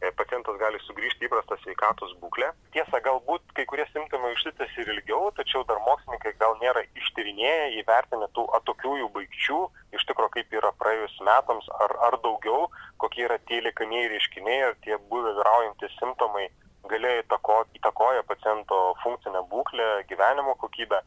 e, 0.00 0.12
pacientas 0.16 0.56
gali 0.56 0.78
sugrįžti 0.86 1.26
į 1.26 1.28
įprastą 1.28 1.58
sveikatos 1.62 2.14
būklę. 2.22 2.52
Tiesa, 2.72 3.00
galbūt 3.04 3.42
kai 3.54 3.66
kurie 3.66 3.84
simptomai 3.92 4.32
užsitęs 4.36 4.78
ir 4.78 4.92
ilgiau, 4.94 5.32
tačiau 5.36 5.64
dar 5.68 5.82
mokslininkai 5.84 6.36
gal 6.40 6.56
nėra 6.62 6.86
ištyrinėję, 7.02 7.82
įvertinę 7.82 8.30
tų 8.38 8.46
atokiųjų 8.60 9.10
baigčių, 9.18 9.60
iš 9.98 10.06
tikrųjų 10.08 10.36
kaip 10.38 10.56
yra 10.62 10.72
praėjus 10.78 11.18
metams 11.26 11.68
ar, 11.82 11.98
ar 12.08 12.20
daugiau, 12.22 12.70
kokie 13.02 13.26
yra 13.26 13.42
tie 13.50 13.60
liekamieji 13.66 14.14
reiškiniai 14.14 14.62
ar 14.70 14.80
tie 14.86 14.96
buvę 15.10 15.34
vyraujantis 15.42 15.98
simptomai 15.98 16.48
galėjo 16.90 17.24
įtako, 17.24 17.58
įtakoja 17.78 18.26
paciento 18.28 18.78
funkcinę 19.04 19.44
būklę, 19.52 19.88
gyvenimo 20.10 20.54
kokybę. 20.62 21.02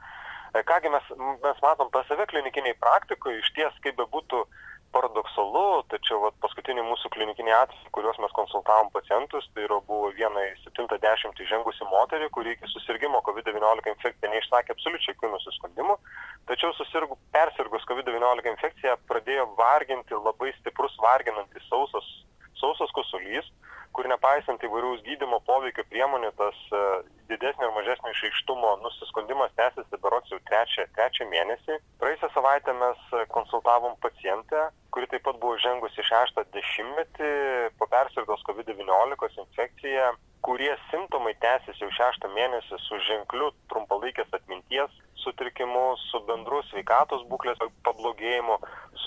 E, 0.54 0.64
kągi 0.68 0.92
mes, 0.94 1.14
mes 1.44 1.64
matom 1.64 1.92
pas 1.94 2.08
save 2.08 2.28
klinikiniai 2.32 2.78
praktikoje, 2.84 3.40
iš 3.40 3.54
ties 3.56 3.82
kaip 3.86 4.00
bebūtų 4.00 4.46
paradoksalu, 4.92 5.84
tačiau 5.92 6.20
vat, 6.26 6.36
paskutiniai 6.44 6.84
mūsų 6.86 7.12
klinikiniai 7.14 7.56
atvejai, 7.62 7.92
kuriuos 7.96 8.20
mes 8.24 8.34
konsultavom 8.36 8.92
pacientus, 8.92 9.48
tai 9.56 9.64
yra 9.68 9.80
buvo 9.88 10.12
viena 10.18 10.44
70 10.66 11.44
žengusi 11.52 11.88
moterį, 11.92 12.28
kuri 12.36 12.56
iki 12.56 12.70
susirgymo 12.74 13.22
COVID-19 13.28 13.94
infekcija 13.94 14.32
neišsakė 14.34 14.76
absoliučiai 14.76 15.16
jokių 15.16 15.32
nusiskundimų, 15.36 15.98
tačiau 16.52 16.74
susirgu, 16.76 17.18
persirgus 17.36 17.88
COVID-19 17.92 18.52
infekcija 18.52 18.98
pradėjo 19.12 19.48
varginti 19.60 20.20
labai 20.20 20.52
stiprus 20.60 20.98
varginantis 21.04 21.68
sausas, 21.72 22.12
sausas 22.60 22.92
kosulys, 22.98 23.48
kur 23.96 24.08
nepaisant 24.12 24.64
įvairiaus 24.64 25.04
gydymo 25.06 25.42
poveikio 25.48 25.84
priemonių, 25.92 26.32
tas 26.40 26.58
e, 26.72 26.82
didesnio 27.32 27.70
ir 27.70 27.76
mažesnio 27.76 28.14
išaištumo 28.16 28.72
nusiskundimas 28.86 29.54
tęsiasi 29.60 30.02
berots 30.04 30.32
jau 30.34 30.40
trečią, 30.50 30.88
trečią 30.98 31.28
mėnesį. 31.32 31.78
Praėjusią 32.02 32.32
savaitę 32.36 32.76
mes 32.80 33.06
konsultavom 33.36 33.98
pacientę, 34.06 34.70
kuri 34.96 35.10
taip 35.12 35.26
pat 35.28 35.40
buvo 35.44 35.60
žengusi 35.64 36.06
šeštą 36.08 36.48
dešimtmetį 36.56 37.32
po 37.80 37.88
persirgos 37.92 38.44
COVID-19 38.50 39.44
infekcija 39.46 40.12
kurie 40.42 40.74
simptomai 40.90 41.34
tęsiasi 41.44 41.84
jau 41.86 41.92
šeštą 41.98 42.30
mėnesį 42.36 42.80
su 42.84 43.00
ženkliu 43.08 43.52
trumpalaikės 43.72 44.34
atminties 44.38 44.94
sutrikimu, 45.22 45.84
su 46.10 46.22
bendru 46.26 46.62
sveikatos 46.70 47.24
būklės 47.30 47.60
pablogėjimu, 47.86 48.58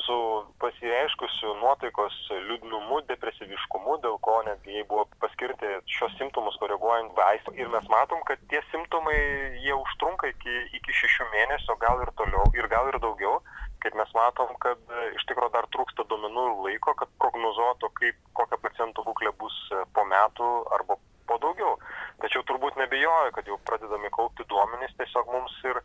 su 0.05 0.19
pasireiškusiu 0.63 1.55
nuotaikos 1.63 2.17
liūdnumu, 2.49 3.01
depresyviškumu, 3.09 3.99
dėl 4.05 4.19
ko 4.27 4.37
netgi 4.47 4.79
jai 4.79 4.87
buvo 4.91 5.09
paskirti 5.25 5.73
šios 5.97 6.15
simptomus 6.21 6.59
koreguojant 6.63 7.15
vaistų. 7.19 7.57
Ir 7.59 7.73
mes 7.75 7.91
matom, 7.91 8.23
kad 8.29 8.43
tie 8.53 8.63
simptomai 8.71 9.19
jie 9.65 9.75
užtrunka 9.75 10.31
iki, 10.31 10.57
iki 10.79 10.99
šešių 11.03 11.31
mėnesių, 11.35 11.79
gal 11.83 12.07
ir 12.07 12.15
toliau, 12.21 12.47
ir 12.55 12.71
gal 12.71 12.93
ir 12.93 13.01
daugiau 13.03 13.41
kaip 13.85 13.97
mes 14.01 14.13
matom, 14.17 14.49
kad 14.65 14.81
iš 15.13 15.27
tikrųjų 15.29 15.53
dar 15.53 15.67
trūksta 15.75 16.07
duomenų 16.09 16.45
ir 16.49 16.61
laiko, 16.67 16.95
kad 16.97 17.11
prognozuotų, 17.21 17.91
kaip 18.01 18.31
kokia 18.39 18.57
paciento 18.63 19.05
būklė 19.05 19.35
bus 19.37 19.59
po 19.93 20.07
metų 20.09 20.47
arba 20.73 20.97
po 21.29 21.39
daugiau. 21.43 21.77
Tačiau 22.23 22.45
turbūt 22.49 22.79
nebejoju, 22.81 23.33
kad 23.37 23.49
jau 23.51 23.59
pradedami 23.69 24.11
kaupti 24.15 24.47
duomenys 24.51 24.95
tiesiog 24.99 25.31
mums 25.33 25.55
ir, 25.71 25.81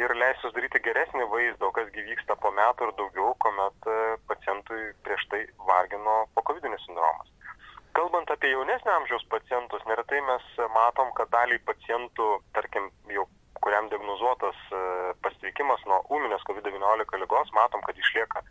ir 0.00 0.14
leis 0.18 0.40
susidaryti 0.42 0.82
geresnį 0.84 1.28
vaizdą, 1.32 1.70
kas 1.76 1.92
vyksta 1.94 2.36
po 2.42 2.52
metų 2.56 2.88
ir 2.88 2.96
daugiau, 2.98 3.30
kuomet 3.44 3.88
e, 3.90 4.00
pacientui 4.30 4.82
prieš 5.06 5.28
tai 5.32 5.44
vargino 5.70 6.24
pokovidinis 6.38 6.84
sindromas. 6.86 7.30
Kalbant 7.94 8.30
apie 8.34 8.50
jaunesnio 8.50 8.96
amžiaus 8.98 9.24
pacientus, 9.30 9.84
neretai 9.86 10.20
mes 10.26 10.46
matom, 10.74 11.12
kad 11.14 11.30
daliai 11.30 11.62
pacientų, 11.62 12.28
tarkim, 12.56 12.90
jau 13.14 13.28
kuriam 13.62 13.86
diagnozuotas 13.88 14.58
e, 14.74 14.84
pasveikimas 15.24 15.84
nuo 15.88 16.02
ūminės 16.12 16.42
COVID-19 16.48 17.22
lygos, 17.22 17.52
matom, 17.56 17.84
kad 17.86 17.98
išlieka 17.98 18.42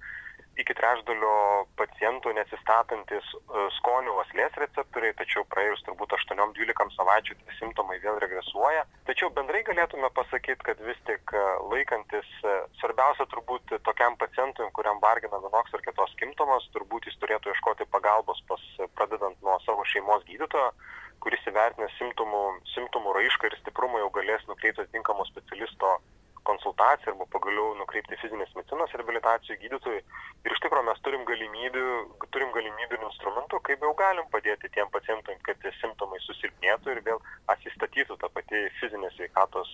iki 0.60 0.76
trečdalio 0.78 1.66
pacientų 1.80 2.34
nesistatantis 2.38 3.26
e, 3.34 3.64
skonio 3.80 4.14
uoslės 4.20 4.56
receptoriai, 4.62 5.16
tačiau 5.18 5.46
praėjus 5.50 5.82
turbūt 5.88 6.14
8-12 6.18 6.94
savaičių 6.98 7.38
tie 7.40 7.58
simptomai 7.58 7.98
vėl 8.04 8.20
regresuoja. 8.22 8.86
Tačiau 9.10 9.32
bendrai 9.34 9.64
galėtume 9.66 10.12
pasakyti, 10.18 10.62
kad 10.70 10.84
vis 10.86 11.00
tik 11.10 11.34
e, 11.34 11.44
laikantis, 11.74 12.30
e, 12.46 12.58
svarbiausia 12.82 13.28
turbūt 13.34 13.78
tokiam 13.88 14.18
pacientui, 14.22 14.70
kuriam 14.78 15.02
vargina 15.04 15.42
vienoks 15.42 15.74
ar 15.74 15.86
kitos 15.86 16.14
simptomas, 16.20 16.70
turbūt 16.76 17.10
jis 17.10 17.18
turėtų 17.24 17.54
ieškoti 17.56 17.90
pagalbos 17.94 18.44
pas, 18.50 18.68
pradedant 18.98 19.40
nuo 19.42 19.58
savo 19.66 19.88
šeimos 19.90 20.26
gydytojo 20.30 20.70
kuris 21.24 21.46
įvertinęs 21.48 21.94
simptomų, 21.96 22.42
simptomų 22.74 23.14
raišką 23.16 23.48
ir 23.48 23.54
stiprumą 23.62 24.02
jau 24.02 24.10
galės 24.18 24.44
nukreipti 24.50 24.84
atitinkamo 24.84 25.24
specialisto 25.30 25.94
konsultaciją 26.50 27.14
arba 27.14 27.28
pagaliau 27.36 27.74
nukreipti 27.80 28.20
fizinės 28.22 28.54
medicinos 28.58 28.94
reabilitacijų 29.00 29.58
gydytojui. 29.64 30.02
Ir 30.44 30.56
iš 30.56 30.62
tikrųjų 30.66 30.88
mes 30.90 31.02
turim 31.06 31.26
galimybių, 31.30 31.88
turim 32.36 32.54
galimybių 32.56 33.00
ir 33.00 33.08
instrumentų, 33.10 33.62
kaip 33.68 33.86
jau 33.88 33.94
galim 34.00 34.30
padėti 34.34 34.72
tiem 34.76 34.92
pacientam, 34.94 35.40
kad 35.48 35.60
tie 35.64 35.74
simptomai 35.80 36.20
susilpnėtų 36.26 36.96
ir 36.96 37.04
vėl 37.08 37.24
atsistatytų 37.56 38.20
ta 38.22 38.32
pati 38.36 38.68
fizinė 38.82 39.12
sveikatos 39.18 39.72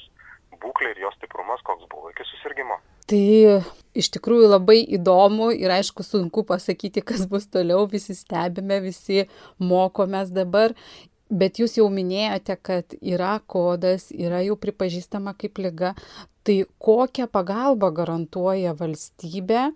būklė 0.62 0.94
ir 0.94 1.04
jos 1.06 1.16
stiprumas, 1.20 1.62
koks 1.66 1.86
buvo 1.92 2.10
iki 2.12 2.26
susirgymo. 2.28 2.80
Tai 3.10 3.22
iš 3.98 4.10
tikrųjų 4.16 4.50
labai 4.52 4.80
įdomu 4.98 5.50
ir 5.56 5.72
aišku 5.74 6.06
sunku 6.06 6.44
pasakyti, 6.50 7.02
kas 7.06 7.26
bus 7.30 7.48
toliau, 7.50 7.88
visi 7.90 8.16
stebime, 8.18 8.80
visi 8.86 9.26
mokomės 9.58 10.34
dabar 10.34 10.76
Bet 11.30 11.60
jūs 11.62 11.78
jau 11.78 11.86
minėjote, 11.94 12.56
kad 12.66 12.96
yra 13.06 13.38
kodas, 13.46 14.10
yra 14.10 14.42
jau 14.42 14.58
pripažįstama 14.58 15.36
kaip 15.38 15.62
lyga. 15.62 15.94
Tai 16.42 16.58
kokią 16.82 17.28
pagalbą 17.30 17.92
garantuoja 17.94 18.74
valstybė 18.74 19.62
e, 19.68 19.74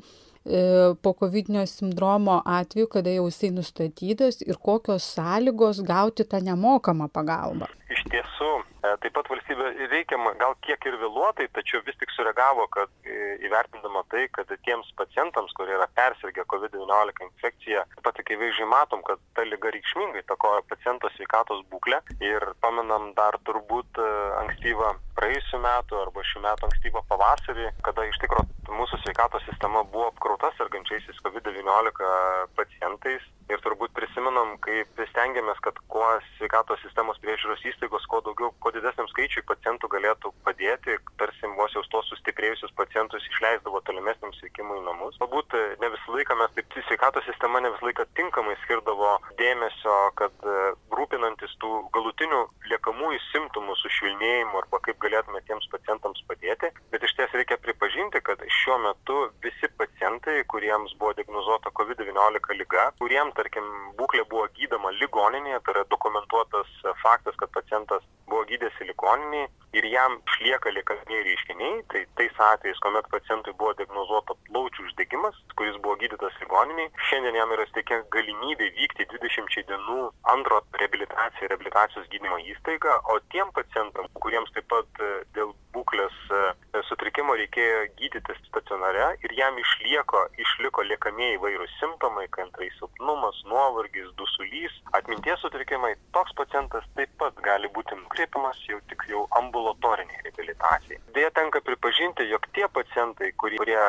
po 0.97 1.13
COVID 1.19 1.53
sindromo 1.69 2.39
atveju, 2.41 2.89
kada 2.89 3.13
jau 3.13 3.27
jisai 3.29 3.51
nustatytas 3.53 4.41
ir 4.41 4.57
kokios 4.57 5.05
sąlygos 5.13 5.83
gauti 5.85 6.25
tą 6.25 6.41
nemokamą 6.41 7.11
pagalbą? 7.13 7.69
Iš 7.93 8.01
tiesų, 8.09 8.51
taip 8.83 9.13
pat 9.15 9.29
valstybė 9.31 9.69
reikiamą, 9.91 10.33
gal 10.41 10.55
kiek 10.65 10.87
ir 10.89 10.97
vėluotai, 10.99 11.47
tačiau 11.55 11.81
vis 11.87 11.95
tik 12.01 12.11
sureagavo, 12.11 12.65
kad 12.73 12.91
e, 13.07 13.37
įvertindama 13.47 14.03
tai, 14.11 14.25
kad 14.35 14.49
tiems 14.67 14.89
pacientams, 14.99 15.53
kurie 15.57 15.75
yra 15.77 15.87
persirgę 15.95 16.43
COVID-19 16.51 17.23
infekciją, 17.27 17.85
pat 18.03 18.19
akivaizdžiai 18.19 18.67
matom, 18.67 19.03
kad 19.07 19.21
ta 19.37 19.47
lyga 19.47 19.71
reikšmingai 19.75 20.25
takoja 20.27 20.65
paciento 20.67 21.11
sveikatos 21.15 21.63
būklę. 21.71 22.01
Ir 22.23 22.45
pamenam 22.63 23.11
dar 23.17 23.39
turbūt 23.47 24.01
e, 24.03 24.09
ankstyvą 24.43 24.93
praėjusiu 25.17 25.61
metu 25.63 25.99
arba 26.01 26.25
šių 26.27 26.43
metų 26.43 26.67
ankstyvą 26.67 27.05
pavasarį, 27.11 27.69
kada 27.87 28.07
iš 28.09 28.19
tikrųjų 28.25 28.73
mūsų 28.73 28.99
sveikatos 29.03 29.45
sistema 29.47 29.83
buvo 29.93 30.09
apkrauta 30.11 30.51
sergančiaisiais 30.57 31.19
COVID-19 31.23 32.11
pacientais 32.57 33.23
ir 33.51 33.61
turbūt 33.63 33.93
prisimenam, 33.97 34.55
kaip 34.63 34.99
stengiamės, 35.11 35.59
kad 35.65 35.77
kuo 35.91 36.05
sveikatos 36.37 36.81
sistemos 36.83 37.19
priežiūros 37.23 37.63
įstaigos, 37.67 38.05
kuo 38.09 38.21
daugiau, 38.25 38.51
kuo 38.63 38.71
didesniam 38.75 39.07
skaičiui 39.11 39.45
pacientų 39.49 39.89
galėtų 39.91 40.31
padėti, 40.47 40.97
tarsi 41.19 41.51
vos 41.57 41.75
jau 41.75 41.83
tos 41.91 42.07
sustiprėjusius 42.11 42.73
pacientus 42.77 43.25
išleisdavo 43.31 43.81
tolimesniam 43.87 44.33
sveikimui 44.37 44.79
į 44.79 44.85
namus. 44.87 45.17
Galbūt 45.21 45.55
e, 45.57 45.63
ne 45.81 45.91
visą 45.93 46.15
laiką 46.15 46.37
mes 46.39 46.55
taip, 46.55 46.77
sveikatos 46.87 47.27
sistema 47.27 47.61
ne 47.63 47.73
visą 47.73 47.89
laiką 47.89 48.07
tinkamai 48.17 48.55
skirdavo 48.63 49.17
dėmesio, 49.39 49.97
kad 50.19 50.47
e, 50.47 50.57
rūpinantis 50.95 51.53
tų 51.61 51.73
galutinių 51.95 52.41
liekamųjų 52.71 53.21
simptomų 53.29 53.77
sušvilnėjimų 53.81 54.63
arba 54.63 54.81
kaip 54.87 54.99
galėtume 55.03 55.43
tiems 55.47 55.67
pacientams 55.73 56.23
padėti. 56.29 56.71
Bet 56.93 57.05
iš 57.05 57.15
ties 57.19 57.35
reikia 57.35 57.59
pripažinti, 57.61 58.23
kad 58.25 58.41
šiuo 58.61 58.79
metu 58.87 59.19
visi 59.43 59.69
pacientai, 59.77 60.39
kuriems 60.49 60.95
buvo 60.99 61.13
diagnozuota 61.17 61.73
COVID-19 61.75 62.59
lyga, 62.59 62.89
kuriems, 63.01 63.32
tarkim, 63.37 63.67
būklė 63.99 64.25
buvo 64.31 64.47
gydoma 64.57 64.93
ligoninėje, 64.99 65.61
tai 65.65 65.75
yra 65.77 65.85
dokumentuotas 65.93 66.71
faktas, 67.03 67.37
kad 67.41 67.51
pacientas 67.55 68.05
buvo 68.29 68.45
gydėsi 68.49 68.87
ligoniniai 68.89 69.49
ir 69.73 69.85
jam 69.89 70.19
išlieka 70.29 70.71
liekamieji 70.75 71.23
reiškiniai, 71.27 71.81
tai 71.91 72.03
tais 72.19 72.41
atvejais, 72.47 72.79
kuomet 72.83 73.07
pacientui 73.13 73.53
buvo 73.57 73.73
diagnozuota 73.79 74.35
plaučių 74.49 74.85
uždegimas, 74.87 75.37
kuris 75.57 75.79
buvo 75.85 75.95
gydytas 76.01 76.35
ligoniniai, 76.43 76.91
šiandien 77.09 77.39
jam 77.39 77.53
yra 77.55 77.65
steikia 77.71 78.01
galimybė 78.13 78.69
vykti 78.77 79.07
20 79.15 79.65
dienų 79.71 79.99
antro 80.35 80.61
reabilitaciją, 80.81 81.49
reabilitacijos 81.53 82.09
gydymo 82.13 82.39
įstaigą, 82.53 82.99
o 83.09 83.19
tiem 83.33 83.49
pacientam, 83.57 84.09
kuriems 84.21 84.53
taip 84.53 84.69
pat 84.73 85.01
e, 85.01 85.11
dėl 85.37 85.55
būklės 85.73 86.19
e, 86.29 86.43
sutrikimo 86.89 87.33
reikėjo 87.39 87.81
gydytis 87.97 88.41
stacionare 88.49 89.13
ir 89.25 89.33
jam 89.37 89.57
išlieko, 89.57 90.27
išliko 90.45 90.85
liekamieji 90.91 91.41
vairūs 91.41 91.73
simptomai, 91.79 92.27
kantrai 92.37 92.69
silpnumas, 92.77 93.22
nuovargis, 93.47 94.09
dusulys, 94.19 94.75
atminties 94.97 95.39
sutrikimai, 95.41 95.93
toks 96.15 96.35
pacientas 96.37 96.85
taip 96.97 97.11
pat 97.21 97.37
gali 97.45 97.69
būti 97.75 97.95
nukreipiamas 97.99 98.59
jau 98.67 98.79
tik 98.91 99.05
jau 99.09 99.23
ambulatoriniai 99.39 100.23
reabilitacijai. 100.27 100.99
Deja, 101.15 101.31
tenka 101.39 101.61
pripažinti, 101.61 102.27
jog 102.31 102.47
tie 102.57 102.67
pacientai, 102.77 103.31
kurie, 103.39 103.79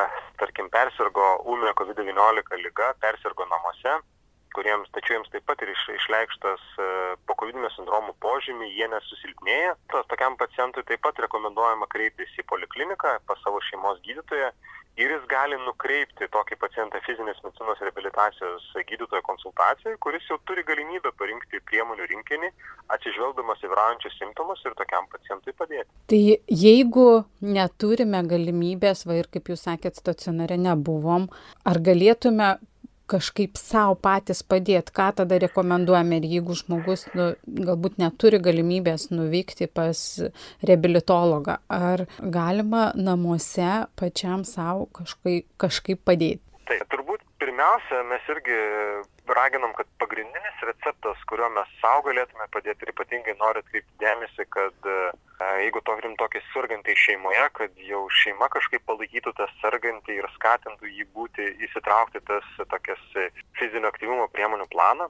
tarkim, 0.41 0.69
persirgo 0.73 1.29
ūmio 1.51 1.73
COVID-19 1.81 2.61
lyga, 2.63 2.93
persirgo 3.03 3.47
namuose, 3.51 3.99
kuriems, 4.55 4.87
tačiau 4.95 5.17
jiems 5.17 5.31
taip 5.33 5.43
pat 5.49 5.61
ir 5.65 5.73
iš, 5.73 5.83
išleikštas 5.97 6.63
e, 6.79 6.87
pokovidinio 7.27 7.69
sindromo 7.75 8.15
požymiai, 8.23 8.71
jie 8.77 8.87
nesusilpnėja. 8.93 9.75
Tas 9.91 10.07
tokiam 10.11 10.37
pacientui 10.39 10.85
taip 10.87 11.03
pat 11.03 11.19
rekomenduojama 11.25 11.89
kreiptis 11.91 12.31
į 12.39 12.47
polikliniką 12.51 13.17
pas 13.27 13.41
savo 13.43 13.59
šeimos 13.67 13.99
gydytoją 14.07 14.53
ir 14.97 15.11
jis 15.11 15.23
gali 15.31 15.57
nukreipti 15.65 16.27
tokį 16.31 16.57
pacientą 16.61 17.01
fizinės 17.05 17.39
medicinos 17.43 17.81
reabilitacijos 17.83 18.67
gydytojo 18.91 19.21
konsultacijai, 19.27 19.97
kuris 20.03 20.27
jau 20.29 20.37
turi 20.47 20.63
galimybę 20.67 21.11
parinkti 21.19 21.59
priemonių 21.69 22.07
rinkinį, 22.11 22.51
atsižvelgdamas 22.95 23.63
į 23.65 23.71
vyraujančius 23.73 24.15
simptomus 24.19 24.63
ir 24.65 24.77
tokiam 24.79 25.09
pacientui 25.11 25.55
padėti. 25.57 25.89
Tai 26.11 26.21
jeigu 26.65 27.09
neturime 27.41 28.23
galimybės, 28.29 29.03
va 29.09 29.19
ir 29.19 29.29
kaip 29.33 29.51
jūs 29.51 29.67
sakėt, 29.67 29.99
stacionare 29.99 30.57
nebuvom, 30.61 31.27
ar 31.67 31.81
galėtume 31.83 32.55
kažkaip 33.11 33.59
savo 33.59 33.95
patys 33.99 34.41
padėti, 34.45 34.93
ką 34.95 35.09
tada 35.21 35.39
rekomenduojame 35.43 36.19
ir 36.19 36.27
jeigu 36.35 36.57
žmogus 36.57 37.05
nu, 37.17 37.31
galbūt 37.45 37.99
neturi 38.01 38.41
galimybės 38.43 39.09
nuvykti 39.13 39.69
pas 39.71 40.01
reabilitologą, 40.65 41.59
ar 41.69 42.05
galima 42.19 42.89
namuose 42.95 43.85
pačiam 43.99 44.45
savo 44.47 44.89
kažkaip, 44.95 45.47
kažkaip 45.61 46.01
padėti? 46.05 46.41
Tai 46.65 46.79
turbūt 46.89 47.21
pirmiausia, 47.41 48.01
mes 48.09 48.31
irgi 48.33 48.57
raginam, 49.35 49.73
kad 49.77 49.89
pagrindinis 50.01 50.65
receptas, 50.69 51.21
kuriuo 51.29 51.49
mes 51.53 51.69
savo 51.81 52.03
galėtume 52.09 52.47
padėti 52.53 52.85
ir 52.85 52.93
ypatingai 52.93 53.35
noriu 53.39 53.61
atkreipti 53.63 54.01
dėmesį, 54.01 54.45
kad 54.53 54.89
uh, 54.89 55.09
jeigu 55.39 55.81
turim 55.85 56.15
tokį 56.19 56.41
sergantį 56.53 56.95
šeimoje, 56.99 57.43
kad 57.57 57.79
jau 57.89 58.05
šeima 58.21 58.47
kažkaip 58.53 58.85
palaikytų 58.87 59.33
tą 59.37 59.47
sergantį 59.61 60.19
ir 60.19 60.27
skatintų 60.35 60.91
jį 60.91 61.07
būti, 61.17 61.47
įsitraukti 61.67 62.21
tas 62.29 62.47
tokias 62.71 63.01
fizinio 63.59 63.91
aktyvumo 63.91 64.27
priemonių 64.35 64.67
planą, 64.71 65.09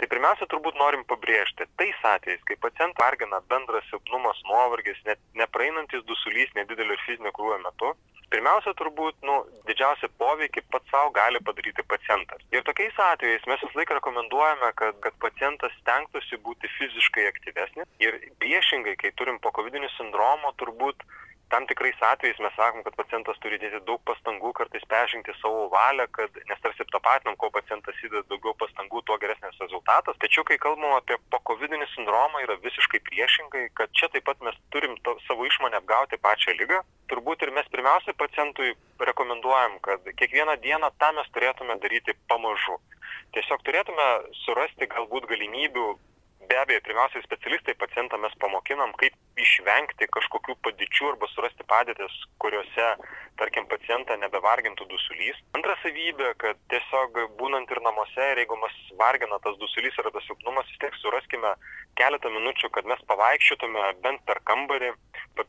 tai 0.00 0.08
pirmiausia 0.12 0.48
turbūt 0.52 0.78
norim 0.80 1.04
pabrėžti, 1.10 1.68
tais 1.80 2.08
atvejais, 2.14 2.42
kai 2.48 2.56
pacientą 2.60 3.04
vargina 3.04 3.42
bendras 3.52 3.86
silpnumas, 3.90 4.40
nuovargis, 4.48 5.00
net 5.08 5.20
nepraeinantis 5.34 6.04
dusulys 6.08 6.52
nedidelio 6.56 6.96
fizinio 7.04 7.32
krūvio 7.36 7.60
metu, 7.64 7.94
pirmiausia 8.32 8.74
turbūt 8.78 9.22
nu, 9.26 9.36
didžiausią 9.68 10.10
poveikį 10.20 10.64
pats 10.72 10.90
savo 10.92 11.10
gali 11.14 11.40
padaryti 11.46 11.84
pacientas. 11.88 12.42
Ir 12.54 12.64
tokiais 12.66 12.98
atvejais 13.12 13.46
mes 13.46 13.62
visą 13.62 13.80
laiką 13.80 13.98
rekomenduojame, 13.98 14.72
kad, 14.80 14.98
kad 15.04 15.18
pacientas 15.22 15.74
stengtųsi 15.80 16.38
būti 16.46 16.70
fiziškai 16.76 17.26
aktyvesnis. 17.30 17.88
Ir 18.02 18.18
priešingai, 18.42 18.96
kai 19.00 19.12
turim 19.18 19.38
po 19.42 19.52
COVID 19.56 19.65
sindromo, 19.96 20.52
turbūt 20.60 21.02
tam 21.48 21.66
tikrais 21.66 21.94
atvejais 22.00 22.38
mes 22.38 22.54
sakom, 22.58 22.82
kad 22.82 22.96
pacientas 22.98 23.38
turi 23.38 23.58
dėti 23.62 23.78
daug 23.86 24.00
pastangų, 24.08 24.50
kartais 24.58 24.82
peržengti 24.90 25.34
savo 25.38 25.68
valią, 25.70 26.06
kad, 26.16 26.30
nes 26.50 26.62
tarsi 26.62 26.86
tapatinam, 26.90 27.36
kuo 27.38 27.50
pacientas 27.54 27.94
įdeda 28.02 28.24
daugiau 28.30 28.54
pastangų, 28.58 29.02
tuo 29.06 29.18
geresnis 29.22 29.60
rezultatas. 29.62 30.18
Tačiau, 30.22 30.42
kai 30.48 30.58
kalbam 30.58 30.96
apie 30.96 31.18
pokovidinį 31.30 31.86
sindromą, 31.92 32.42
yra 32.42 32.58
visiškai 32.64 33.02
priešingai, 33.06 33.68
kad 33.78 33.94
čia 33.94 34.10
taip 34.10 34.26
pat 34.26 34.42
mes 34.42 34.58
turim 34.74 34.98
to, 35.06 35.14
savo 35.28 35.46
išmonę 35.46 35.78
apgauti 35.78 36.18
pačią 36.18 36.56
lygą. 36.58 36.82
Turbūt 37.12 37.46
ir 37.46 37.54
mes 37.54 37.70
pirmiausiai 37.70 38.18
pacientui 38.18 38.74
rekomenduojam, 38.98 39.78
kad 39.86 40.02
kiekvieną 40.18 40.58
dieną 40.66 40.90
tą 40.98 41.12
mes 41.20 41.30
turėtume 41.30 41.78
daryti 41.78 42.18
pamažu. 42.26 42.80
Tiesiog 43.38 43.62
turėtume 43.62 44.10
surasti 44.42 44.90
galbūt 44.90 45.30
galimybių 45.30 45.88
be 46.48 46.58
abejo 46.58 46.80
pirmiausiai 46.86 47.22
specialistai 47.24 47.74
pacientą 47.74 48.18
mes 48.18 48.34
pamokinam 48.42 48.92
kaip 49.00 49.14
išvengti 49.44 50.08
kažkokių 50.16 50.56
padėčių 50.64 51.08
arba 51.12 51.28
surasti 51.32 51.66
padėtis 51.72 52.14
kuriose 52.42 52.88
tarkim 53.40 53.66
pacientą 53.68 54.16
nebevargintų 54.22 54.86
dusulys. 54.90 55.38
Antra 55.58 55.76
savybė 55.82 56.32
kad 56.42 56.60
tiesiog 56.72 57.18
būnant 57.40 57.70
ir 57.72 57.82
namuose 57.84 58.30
ir 58.32 58.42
jeigu 58.42 58.58
mus 58.60 58.76
vargina 59.00 59.40
tas 59.44 59.58
dusulys 59.60 59.98
arba 60.02 60.22
silpnumas 60.24 60.70
vis 60.70 60.80
tiek 60.84 60.96
suraskime 61.02 61.52
keletą 62.00 62.32
minučių 62.32 62.70
kad 62.76 62.88
mes 62.92 63.02
pavaikščiotume 63.10 63.90
bent 64.04 64.24
per 64.28 64.40
kambarį. 64.50 64.94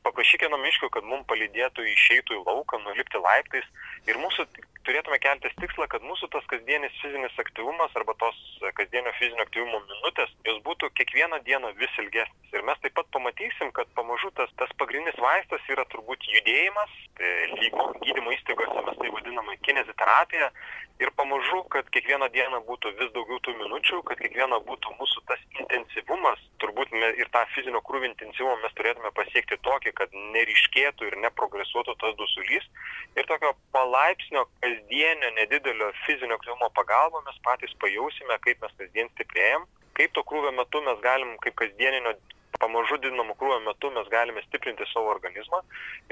Paprašykime 0.04 0.52
namiškių 0.56 0.90
kad 0.98 1.08
mum 1.08 1.24
palydėtų 1.30 1.86
išeitų 1.94 2.42
į 2.42 2.44
lauką 2.50 2.82
nulipti 2.84 3.22
laiptais. 3.24 3.68
Ir 4.08 4.20
mūsų 4.20 4.48
turėtume 4.88 5.20
keltis 5.24 5.56
tikslą, 5.60 5.88
kad 5.92 6.04
mūsų 6.08 6.30
tas 6.32 6.46
kasdienis 6.52 6.96
fizinis 7.02 7.36
aktyvumas 7.44 7.96
arba 8.00 8.16
tos 8.22 8.38
kasdienio 8.80 9.12
fizinio 9.20 9.44
aktyvumo 9.44 9.82
minutės, 9.84 10.32
jos 10.48 10.62
būtų 10.68 10.87
kiekvieną 10.96 11.40
dieną 11.48 11.74
vis 11.80 11.94
ilgesnis. 12.02 12.52
Ir 12.56 12.64
mes 12.64 12.80
taip 12.82 12.94
pat 12.96 13.08
pamatysim, 13.12 13.72
kad 13.76 13.90
pamažu 13.98 14.32
tas, 14.38 14.52
tas 14.60 14.72
pagrindinis 14.80 15.20
vaistas 15.20 15.64
yra 15.74 15.84
turbūt 15.92 16.24
judėjimas, 16.32 16.94
tai 17.20 17.32
lygo 17.60 17.88
gydymo 18.04 18.32
įstaigose 18.36 18.84
mes 18.88 19.00
tai 19.02 19.12
vadiname 19.16 19.58
kineziterapija. 19.68 20.52
Ir 20.98 21.12
pamažu, 21.20 21.60
kad 21.74 21.90
kiekvieną 21.94 22.30
dieną 22.34 22.64
būtų 22.66 22.96
vis 22.98 23.12
daugiau 23.14 23.38
tų 23.46 23.54
minučių, 23.60 24.00
kad 24.08 24.18
kiekviena 24.24 24.58
būtų 24.66 24.96
mūsų 24.98 25.22
tas 25.30 25.44
intensyvumas, 25.60 26.42
turbūt 26.64 26.96
me, 26.96 27.12
ir 27.22 27.30
tą 27.36 27.44
fizinio 27.54 27.84
krūvį 27.86 28.10
intensyvumą 28.14 28.56
mes 28.64 28.74
turėtume 28.80 29.12
pasiekti 29.20 29.60
tokį, 29.68 29.94
kad 30.00 30.16
neriškėtų 30.34 31.12
ir 31.12 31.20
neprogresuotų 31.28 31.98
tas 32.02 32.18
dusulys. 32.18 32.66
Ir 33.14 33.30
tokio 33.30 33.54
palaipsnio 33.78 34.48
kasdienio 34.64 35.30
nedidelio 35.38 35.92
fizinio 36.08 36.40
aktyvumo 36.40 36.72
pagalba 36.74 37.22
mes 37.28 37.38
patys 37.46 37.78
pajausime, 37.84 38.40
kaip 38.42 38.66
mes 38.66 38.74
kasdien 38.82 39.14
stiprėjam, 39.14 39.70
kaip 39.98 40.14
to 40.14 40.24
krūvio 40.32 40.54
metu 40.62 40.82
mes 40.86 41.00
galim 41.06 41.38
kaip 41.44 41.56
kasdieninio 41.64 42.16
pamažu 42.62 42.98
didinamo 43.02 43.36
krūvio 43.40 43.60
metu 43.66 43.90
mes 43.96 44.08
galime 44.14 44.42
stiprinti 44.46 44.86
savo 44.92 45.12
organizmą 45.14 45.60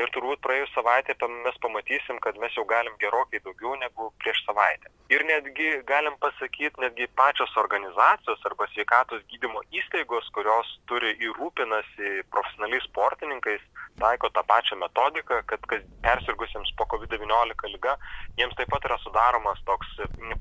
ir 0.01 0.11
turbūt 0.15 0.41
praėjus 0.45 0.73
savaitę 0.75 1.15
mes 1.45 1.57
pamatysim, 1.63 2.19
kad 2.25 2.37
mes 2.41 2.53
jau 2.57 2.65
galim 2.69 2.97
gerokai 3.01 3.41
daugiau 3.45 3.75
negu 3.81 4.11
prieš 4.21 4.41
savaitę. 4.45 4.91
Ir 5.13 5.23
netgi 5.29 5.69
galim 5.89 6.17
pasakyti, 6.21 6.81
netgi 6.81 7.07
pačios 7.21 7.53
organizacijos 7.61 8.45
arba 8.49 8.67
sveikatos 8.73 9.23
gydymo 9.31 9.61
įstaigos, 9.79 10.29
kurios 10.37 10.71
turi 10.89 11.13
įrūpinasi 11.29 12.25
profesionaliais 12.33 12.87
sportininkais, 12.89 13.61
taiko 14.01 14.29
tą 14.35 14.43
pačią 14.49 14.79
metodiką, 14.81 15.41
kad 15.49 15.69
persirgusiems 16.05 16.73
po 16.77 16.89
COVID-19 16.93 17.71
lyga, 17.75 17.95
jiems 18.39 18.57
taip 18.57 18.73
pat 18.73 18.89
yra 18.89 18.99
sudaromas 19.03 19.61
toks 19.69 19.93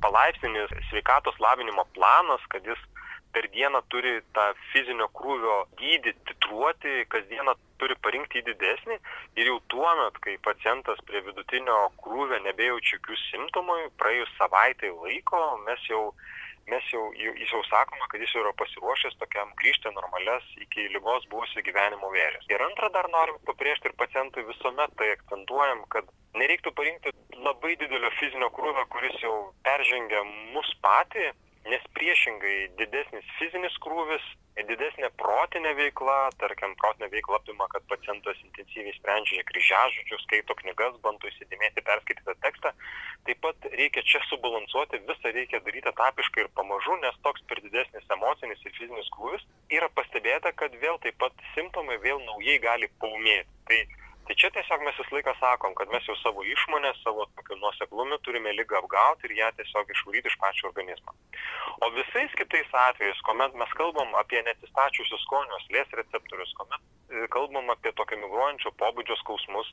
palaipsninis 0.02 0.72
sveikatos 0.90 1.38
lavinimo 1.44 1.86
planas, 1.94 2.42
kad 2.52 2.66
jis 2.66 2.80
per 3.34 3.48
dieną 3.54 3.82
turi 3.92 4.14
tą 4.36 4.46
fizinio 4.72 5.08
krūvio 5.18 5.56
dydį 5.80 6.14
titruoti, 6.30 6.94
kasdieną 7.12 7.56
turi 7.82 7.96
parinkti 8.06 8.40
jį 8.40 8.46
didesnį 8.52 9.00
ir 9.40 9.50
jau 9.50 9.58
tuo 9.74 9.90
met, 10.00 10.20
kai 10.24 10.36
pacientas 10.48 11.02
prie 11.08 11.24
vidutinio 11.26 11.78
krūvio 12.04 12.38
nebejaučia 12.46 12.98
jokių 12.98 13.20
simptomų, 13.26 13.78
praėjus 14.00 14.32
savaitai 14.38 14.94
laiko 14.94 15.44
mes 15.66 15.90
jau 15.90 16.06
mes 16.70 16.84
jau, 16.88 17.02
jis 17.12 17.50
jau 17.52 17.60
sakoma, 17.68 18.06
kad 18.08 18.22
jis 18.22 18.32
jau 18.34 18.42
yra 18.44 18.52
pasiruošęs 18.56 19.18
tokiam 19.20 19.50
grįžti 19.60 19.90
normales 19.92 20.46
iki 20.64 20.86
lygos 20.94 21.26
buvusio 21.32 21.60
gyvenimo 21.66 22.08
vėžės. 22.14 22.46
Ir 22.48 22.64
antrą 22.64 22.88
dar 22.94 23.08
norim 23.12 23.36
pabrėžti 23.48 23.90
ir 23.90 23.96
pacientui 24.00 24.46
visuomet 24.48 24.94
tai 25.00 25.10
akcentuojam, 25.16 25.84
kad 25.92 26.08
nereiktų 26.40 26.72
parinkti 26.78 27.12
labai 27.36 27.74
didelio 27.80 28.10
fizinio 28.18 28.48
krūvio, 28.56 28.86
kuris 28.94 29.18
jau 29.22 29.34
peržengia 29.66 30.24
mus 30.54 30.70
patį, 30.84 31.32
nes 31.70 31.84
priešingai 31.96 32.56
didesnis 32.78 33.28
fizinis 33.38 33.76
krūvis 33.84 34.24
didesnė 34.68 35.08
protinė 35.20 35.72
veikla 35.78 36.16
tarkim 36.38 36.74
protinė 36.80 37.08
veikla 37.14 37.40
apima 37.40 37.66
kad 37.72 37.86
pacientas 37.90 38.38
intensyviai 38.44 38.94
sprendžia 38.98 39.42
kryžiažodžius 39.48 40.22
skaito 40.26 40.54
knygas 40.60 41.00
bando 41.06 41.30
įsidėmėti 41.30 41.82
perskaitytą 41.88 42.36
tekstą. 42.44 42.72
Taip 43.26 43.40
pat 43.46 43.68
reikia 43.72 44.04
čia 44.12 44.20
subalansuoti 44.28 45.02
visa 45.08 45.34
reikia 45.38 45.62
daryti 45.66 45.90
etapiškai 45.90 46.44
ir 46.44 46.52
pamažu 46.60 46.96
nes 47.02 47.18
toks 47.26 47.42
per 47.50 47.64
didesnis 47.66 48.14
emocinis 48.18 48.62
ir 48.62 48.76
fizinis 48.78 49.10
krūvis 49.16 49.44
yra 49.80 49.90
pastebėta 49.98 50.52
kad 50.52 50.76
vėl 50.84 51.00
taip 51.02 51.18
pat 51.24 51.44
simptomai 51.56 51.98
vėl 52.04 52.22
naujai 52.28 52.60
gali 52.62 52.92
paūmėti. 53.02 53.50
Tai 53.68 53.80
tai 54.26 54.34
čia 54.40 54.50
tiesiog 54.56 54.84
mes 54.84 54.96
visą 54.98 55.16
laiką 55.16 55.34
sakom 55.40 55.74
kad 55.78 55.90
mes 55.92 56.06
jau 56.08 56.16
savo 56.20 56.44
išmone 56.54 56.92
savo 57.02 57.26
tokiu 57.36 57.56
nuoseklumu 57.60 58.18
turime 58.26 58.52
ligą 58.58 58.78
apgauti 58.80 59.28
ir 59.28 59.34
ją 59.40 59.50
tiesiog 59.58 59.90
išvaryti 59.94 60.30
iš 60.32 60.36
pačio 60.42 60.68
organizmo. 60.70 61.12
O 61.84 61.90
visais 61.98 62.32
kitais 62.40 62.72
atvejais 62.86 63.20
kuomet 63.28 63.58
mes 63.62 63.74
kalbam 63.80 64.14
apie 64.22 64.42
neatsistačiusius 64.46 65.24
skonio 65.26 65.58
uoslės 65.58 65.92
receptorius 66.00 66.54
kuomet 66.60 66.80
e, 66.84 67.26
kalbam 67.36 67.68
apie 67.76 67.92
tokio 68.00 68.20
migruojančio 68.22 68.72
pobūdžio 68.80 69.18
skausmus 69.20 69.70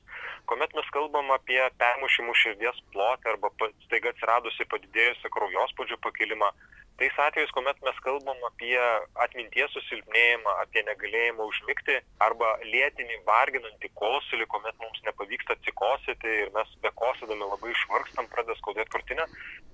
kuomet 0.52 0.76
mes 0.80 0.92
kalbam 0.98 1.32
apie 1.38 1.62
permušimus 1.84 2.44
širdies 2.44 2.84
plote 2.92 3.34
arba 3.34 3.54
staiga 3.88 4.12
atsiradusį 4.12 4.68
padidėjusį 4.76 5.36
kraujospūdžio 5.38 6.02
pakilimą 6.08 6.52
tais 6.98 7.14
atvejais 7.26 7.52
kuomet 7.56 7.78
mes 7.86 8.00
kalbam 8.06 8.40
apie 8.48 8.78
atminties 9.26 9.72
susilpnėjimą 9.76 10.54
apie 10.64 10.84
negalėjimą 10.90 11.48
užmigti 11.52 11.96
arba 12.26 12.52
lėtinį 12.74 13.18
varginantį 13.30 13.92
kosulį 14.02 14.48
kuomet 14.54 14.78
mums 14.84 15.02
nepavyksta 15.08 15.58
atsikosėti 15.58 16.36
ir 16.44 16.52
mes 16.58 16.74
bekosėdami 16.86 17.50
labai 17.54 17.74
išvargstam 17.76 18.30
pradeda 18.34 18.58
skaudėt 18.60 18.92
krūtinę 18.96 19.28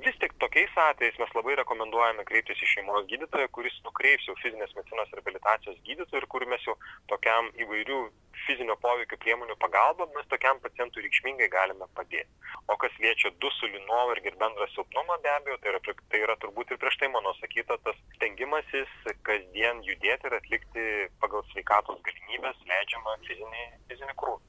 vis 0.05 0.19
tik 0.23 0.37
tokiais 0.43 0.77
atvejais 0.85 1.19
mes 1.23 1.35
labai 1.39 1.57
rekomenduojame 1.61 2.27
kreiptis 2.29 2.63
į 2.63 2.71
šeimos 2.75 3.09
gydytoją 3.11 3.51
kuris 3.57 3.81
nukreips 3.89 4.29
jau 4.29 4.37
fizinės 4.43 4.75
medicinos 4.79 5.13
reabilitacijos 5.19 5.81
gydytoją 5.89 6.23
ir 6.23 6.31
kur 6.35 6.47
mes 6.53 6.69
jau 6.69 6.77
tokiam 7.13 7.51
įvairių 7.65 8.01
fizinio 8.47 8.75
poveikio 8.81 9.19
priemonių 9.21 9.55
pagalba 9.61 10.07
mes 10.15 10.27
tokiam 10.31 10.59
pacientui 10.63 11.03
reikšmingai 11.05 11.49
galime 11.53 11.87
padėti. 11.97 12.29
O 12.71 12.77
kas 12.81 12.95
liečia 13.03 13.31
dusulį, 13.43 13.83
nuovargį 13.85 14.31
ir 14.31 14.39
bendrą 14.41 14.67
silpnumą, 14.73 15.19
be 15.23 15.31
abejo, 15.35 15.59
tai 15.63 15.73
yra, 15.73 15.81
tai 16.11 16.23
yra 16.23 16.35
turbūt 16.41 16.73
ir 16.73 16.81
prieš 16.81 16.99
tai 17.01 17.11
mano 17.13 17.33
sakyta, 17.39 17.79
tas 17.85 18.01
stengimasis 18.17 18.91
kasdien 19.27 19.83
judėti 19.87 20.29
ir 20.29 20.37
atlikti 20.39 20.85
pagal 21.23 21.45
sveikatos 21.53 22.01
galimybės 22.07 22.59
leidžiamą 22.71 23.17
fizinį, 23.29 23.65
fizinį 23.91 24.19
krūvį. 24.23 24.45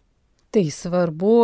Tai 0.54 0.66
svarbu 0.72 1.38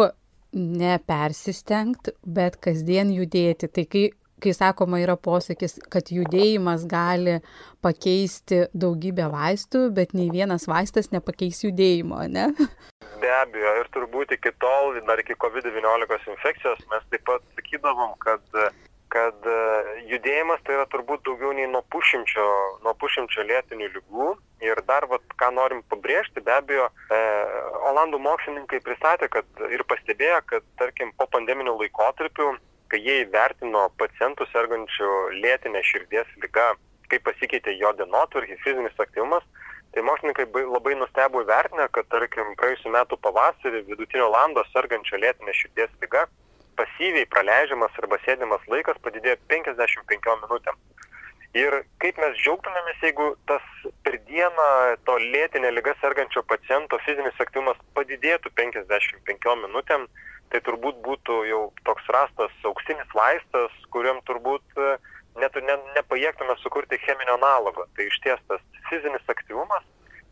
nepersistengti, 0.54 2.14
bet 2.24 2.58
kasdien 2.62 3.10
judėti. 3.12 3.68
Tai 3.68 3.84
kai 3.90 4.04
kai 4.42 4.54
sakoma 4.54 5.00
yra 5.02 5.16
posakis, 5.20 5.78
kad 5.92 6.10
judėjimas 6.12 6.86
gali 6.90 7.38
pakeisti 7.84 8.64
daugybę 8.74 9.28
vaistų, 9.32 9.88
bet 9.96 10.14
nei 10.16 10.30
vienas 10.32 10.66
vaistas 10.70 11.12
nepakeis 11.14 11.62
judėjimo, 11.64 12.24
ne? 12.32 12.48
Be 13.22 13.30
abejo, 13.40 13.76
ir 13.80 13.92
turbūt 13.94 14.34
iki 14.36 14.52
tol, 14.62 14.98
dar 15.06 15.20
iki 15.22 15.36
COVID-19 15.40 16.34
infekcijos, 16.34 16.82
mes 16.90 17.06
taip 17.12 17.24
pat 17.28 17.44
sakydavom, 17.58 18.16
kad, 18.24 18.42
kad 19.12 19.48
judėjimas 20.10 20.64
tai 20.66 20.78
yra 20.78 20.88
turbūt 20.92 21.24
daugiau 21.28 21.54
nei 21.56 21.68
nuo 21.70 21.84
pušimčio, 21.94 22.48
nuo 22.84 22.94
pušimčio 23.00 23.46
lėtinių 23.48 23.92
lygų. 23.96 24.34
Ir 24.64 24.78
dar, 24.88 25.04
vat, 25.10 25.24
ką 25.36 25.50
norim 25.52 25.82
pabrėžti, 25.92 26.40
be 26.44 26.52
abejo, 26.54 26.86
e, 27.12 27.18
Olandų 27.90 28.16
mokslininkai 28.24 28.78
pristatė 28.80 29.28
kad, 29.28 29.48
ir 29.68 29.82
pastebėjo, 29.90 30.38
kad, 30.48 30.64
tarkim, 30.80 31.10
po 31.18 31.26
pandeminių 31.34 31.74
laikotarpių 31.82 32.46
kai 32.94 33.02
jie 33.02 33.20
įvertino 33.26 33.88
pacientų 33.98 34.46
sergančių 34.54 35.10
lėtinė 35.42 35.82
širdies 35.90 36.30
lyga, 36.46 36.70
kaip 37.10 37.26
pasikeitė 37.26 37.74
jo 37.76 37.92
dienotvarkė, 37.98 38.62
fizinis 38.62 39.02
aktyvumas, 39.02 39.44
Tai 39.94 40.02
mokslininkai 40.02 40.48
labai 40.50 40.96
nustebo 40.98 41.44
įvertinę, 41.44 41.84
kad, 41.94 42.08
tarkim, 42.10 42.48
praėjusiu 42.58 42.90
metu 42.90 43.14
pavasarį 43.22 43.84
vidutinio 43.86 44.26
lando 44.26 44.64
sergančio 44.72 45.20
lėtinė 45.22 45.54
širdies 45.54 45.92
lyga 46.02 46.24
pasyviai 46.74 47.28
praleidžiamas 47.30 47.94
arba 48.02 48.18
sėdimas 48.24 48.64
laikas 48.72 48.98
padidėjo 49.04 49.36
55 49.52 50.34
minutėm. 50.42 50.80
Ir 51.54 51.76
kaip 52.02 52.18
mes 52.18 52.34
džiaugtumėmės, 52.40 52.98
jeigu 53.06 53.28
tas 53.46 53.70
per 54.02 54.18
dieną 54.26 54.66
to 55.06 55.14
lėtinė 55.22 55.70
lyga 55.76 55.94
sergančio 56.00 56.42
paciento 56.50 56.98
fizinis 57.06 57.38
aktyvumas 57.46 57.78
padidėtų 57.94 58.50
55 58.58 59.54
minutėm, 59.62 60.08
tai 60.54 60.62
turbūt 60.62 61.00
būtų 61.02 61.40
jau 61.50 61.62
toks 61.82 62.06
rastas 62.14 62.52
auksinis 62.70 63.10
vaistas, 63.16 63.74
kuriam 63.90 64.20
turbūt 64.28 64.78
net 65.42 65.56
ne, 65.66 65.74
nepajėgtume 65.96 66.54
sukurti 66.62 67.00
cheminio 67.02 67.34
analogo. 67.34 67.88
Tai 67.96 68.06
iš 68.06 68.20
ties 68.22 68.44
tas 68.46 68.62
fizinis 68.86 69.34
aktyvumas 69.34 69.82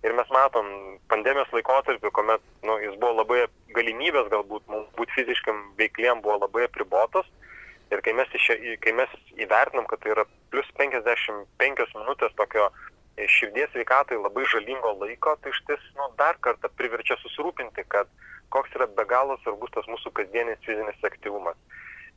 ir 0.06 0.14
mes 0.14 0.30
matom 0.34 0.68
pandemijos 1.10 1.50
laikotarpiu, 1.54 2.10
kuomet 2.14 2.42
nu, 2.66 2.78
jis 2.84 2.94
buvo 3.02 3.18
labai 3.22 3.44
galimybės 3.74 4.30
galbūt 4.30 4.70
mums 4.70 4.90
būti 4.98 5.18
fiziškam 5.18 5.62
veikliem 5.78 6.22
buvo 6.22 6.38
labai 6.44 6.68
apribotos. 6.68 7.26
Ir 7.92 8.00
kai 8.06 8.14
mes, 8.16 8.30
iš, 8.38 8.46
kai 8.80 8.94
mes 8.96 9.10
įvertinam, 9.36 9.84
kad 9.90 10.00
tai 10.00 10.14
yra 10.14 10.24
plus 10.54 10.68
55 10.78 11.98
minutės 11.98 12.32
tokio 12.38 12.70
širdies 13.18 13.74
veikatai 13.76 14.16
labai 14.16 14.46
žalingo 14.48 14.94
laiko, 15.02 15.34
tai 15.42 15.50
iš 15.52 15.60
ties 15.68 15.82
nu, 15.98 16.08
dar 16.18 16.38
kartą 16.46 16.70
priverčia 16.78 17.18
susirūpinti, 17.20 17.84
kad 17.92 18.08
koks 18.54 18.76
yra 18.78 18.88
be 18.98 19.04
galo 19.08 19.38
svarbus 19.42 19.72
tas 19.74 19.88
mūsų 19.90 20.12
kasdienis 20.18 20.60
fizinis 20.66 21.08
aktyvumas. 21.08 21.58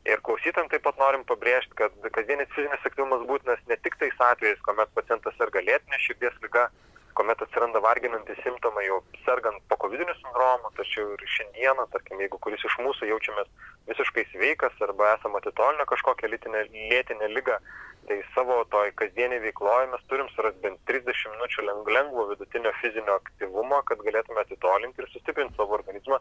Ir 0.06 0.22
klausytam 0.26 0.68
taip 0.70 0.84
pat 0.86 1.00
norim 1.02 1.24
pabrėžti, 1.26 1.74
kad 1.80 1.94
kasdienis 2.14 2.52
fizinis 2.54 2.84
aktyvumas 2.86 3.24
būtinas 3.30 3.64
ne 3.72 3.78
tik 3.82 3.98
tais 4.02 4.20
atvejais, 4.28 4.62
kuomet 4.68 4.92
pacientas 4.98 5.34
serga 5.40 5.64
lėtinė 5.66 6.02
širdies 6.04 6.36
lyga, 6.44 6.68
kuomet 7.16 7.42
atsiranda 7.42 7.80
varginantys 7.84 8.42
simptomai 8.44 8.86
jau 8.88 9.00
sergant 9.26 9.62
po 9.70 9.78
kovidiniu 9.84 10.16
sindromu, 10.20 10.72
tačiau 10.80 11.14
ir 11.16 11.24
šiandieną, 11.38 11.88
tarkim, 11.94 12.20
jeigu 12.24 12.40
kuris 12.44 12.66
iš 12.68 12.78
mūsų 12.86 13.10
jaučiamės 13.12 13.52
visiškai 13.90 14.26
sveikas 14.34 14.86
arba 14.88 15.14
esame 15.16 15.40
atitolinę 15.42 15.88
kažkokią 15.92 16.32
lytinę, 16.34 16.66
lėtinę 16.92 17.30
lygą, 17.38 17.60
tai 18.08 18.18
savo 18.36 18.58
toj 18.74 18.92
kasdieniai 19.00 19.42
veikloje 19.42 19.88
mes 19.92 20.04
turim 20.10 20.28
surasti 20.34 20.62
bent 20.66 20.82
30 20.90 21.32
minučių 21.36 21.66
lengvo 21.98 22.26
vidutinio 22.32 22.74
fizinio 22.82 23.18
aktyvumo, 23.22 23.82
kad 23.90 24.02
galėtume 24.06 24.44
atitolinti 24.44 25.02
ir 25.02 25.10
sustiprinti 25.14 25.58
savo 25.58 25.78
organizmą, 25.80 26.20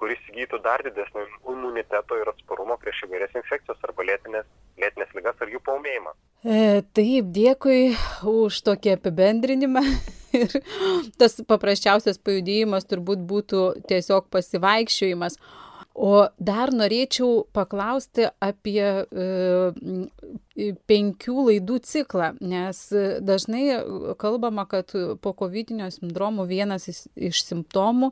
kuris 0.00 0.22
įgytų 0.32 0.62
dar 0.64 0.84
didesnį 0.86 1.26
imuniteto 1.52 2.20
ir 2.20 2.30
atsparumo 2.32 2.78
prieš 2.80 3.04
įvairias 3.08 3.36
infekcijas 3.42 3.88
arba 3.88 4.08
lėtinės, 4.10 4.48
lėtinės 4.80 5.16
lygas 5.18 5.42
ar 5.44 5.52
jų 5.52 5.62
paumėjimą. 5.68 6.14
E, 6.46 6.60
taip, 6.96 7.32
dėkui 7.40 7.80
už 8.36 8.62
tokį 8.70 8.96
apibendrinimą. 8.96 9.84
Ir 10.36 10.58
tas 11.20 11.38
paprasčiausias 11.48 12.20
pajudėjimas 12.22 12.88
turbūt 12.90 13.22
būtų 13.28 13.68
tiesiog 13.88 14.28
pasivaikščiojimas. 14.32 15.40
O 15.96 16.26
dar 16.36 16.74
norėčiau 16.76 17.46
paklausti 17.56 18.26
apie 18.44 18.82
e, 18.84 19.26
penkių 20.90 21.44
laidų 21.46 21.78
ciklą, 21.88 22.34
nes 22.44 22.82
dažnai 23.24 23.78
kalbama, 24.20 24.66
kad 24.68 24.92
po 25.24 25.32
COVID 25.32 25.72
sindromo 25.94 26.44
vienas 26.44 26.84
iš 27.16 27.40
simptomų 27.46 28.10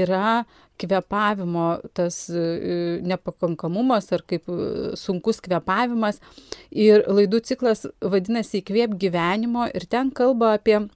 yra 0.00 0.46
kvepavimo 0.80 1.68
tas 1.92 2.22
e, 2.32 3.00
nepakankamumas 3.04 4.08
ar 4.16 4.24
kaip 4.24 4.48
sunkus 4.96 5.44
kvepavimas. 5.44 6.24
Ir 6.72 7.04
laidų 7.04 7.44
ciklas 7.44 7.84
vadinasi 8.00 8.62
įkvėp 8.62 8.96
gyvenimo 8.96 9.68
ir 9.76 9.84
ten 9.92 10.08
kalba 10.08 10.54
apie 10.56 10.86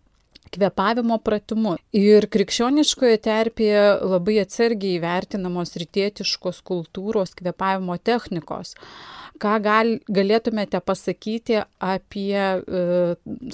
kvepavimo 0.54 1.18
pratimu. 1.24 1.76
Ir 1.96 2.26
krikščioniškoje 2.32 3.20
terpėje 3.24 3.84
labai 4.02 4.40
atsargiai 4.44 4.98
įvertinamos 4.98 5.76
rytietiškos 5.80 6.60
kultūros 6.66 7.34
kvepavimo 7.38 7.96
technikos. 7.98 8.76
Ką 9.40 9.54
gal, 9.64 9.94
galėtumėte 10.12 10.82
pasakyti 10.84 11.62
apie 11.80 12.36
e, 12.36 12.80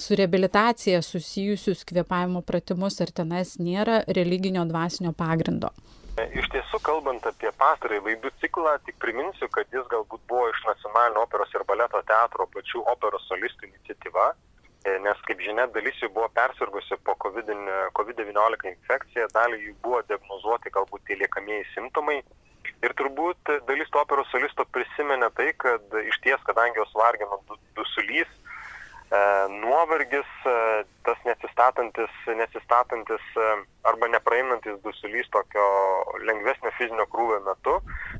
su 0.03 0.17
reabilitacija 0.19 0.99
susijusius 1.05 1.85
kvepavimo 1.87 2.43
pratimus, 2.43 2.99
ar 3.05 3.13
tenais 3.15 3.55
nėra 3.63 4.01
religinio 4.19 4.65
dvasinio 4.67 5.13
pagrindo? 5.15 5.71
Iš 6.17 6.49
tiesų, 6.49 6.81
kalbant 6.81 7.27
apie 7.29 7.53
pastarąjį 7.61 8.03
laidų 8.09 8.33
ciklą, 8.41 8.73
tik 8.89 8.97
priminsiu, 9.05 9.47
kad 9.53 9.69
jis 9.71 9.85
galbūt 9.93 10.23
buvo 10.27 10.49
iš 10.49 10.63
nacionalinio 10.65 11.23
operos 11.27 11.53
ir 11.55 11.65
baleto 11.69 12.01
teatro 12.09 12.49
pačių 12.57 12.83
operos 12.95 13.27
solistų 13.29 13.69
iniciatyva 13.69 14.31
nes 15.03 15.20
kaip 15.27 15.40
žinia, 15.42 15.66
dalis 15.75 15.99
jų 16.03 16.11
buvo 16.14 16.29
persirgusi 16.37 16.99
po 17.07 17.16
COVID-19 17.22 18.70
infekciją, 18.70 19.29
dalį 19.35 19.61
jų 19.64 19.75
buvo 19.83 20.03
diagnozuoti 20.11 20.72
galbūt 20.75 21.07
tie 21.09 21.18
liekamieji 21.22 21.66
simptomai. 21.75 22.20
Ir 22.85 22.92
turbūt 22.99 23.53
dalis 23.68 23.90
to 23.90 24.03
operos 24.03 24.29
solisto 24.31 24.66
prisimenė 24.75 25.31
tai, 25.38 25.49
kad 25.59 25.96
iš 26.03 26.18
ties, 26.25 26.42
kadangi 26.49 26.79
jos 26.83 26.92
vargino 26.99 27.40
dusulys, 27.79 28.29
e, 28.29 28.46
nuovargis, 29.61 30.27
e, 30.47 30.85
tas 31.05 31.19
nesistatantis, 31.25 32.11
nesistatantis 32.27 33.23
e, 33.37 33.45
arba 33.87 34.09
nepraeinantis 34.09 34.81
dusulys 34.83 35.29
tokio 35.31 35.66
lengvesnio 36.27 36.73
fizinio 36.79 37.07
krūvio 37.12 37.38
metu, 37.47 37.77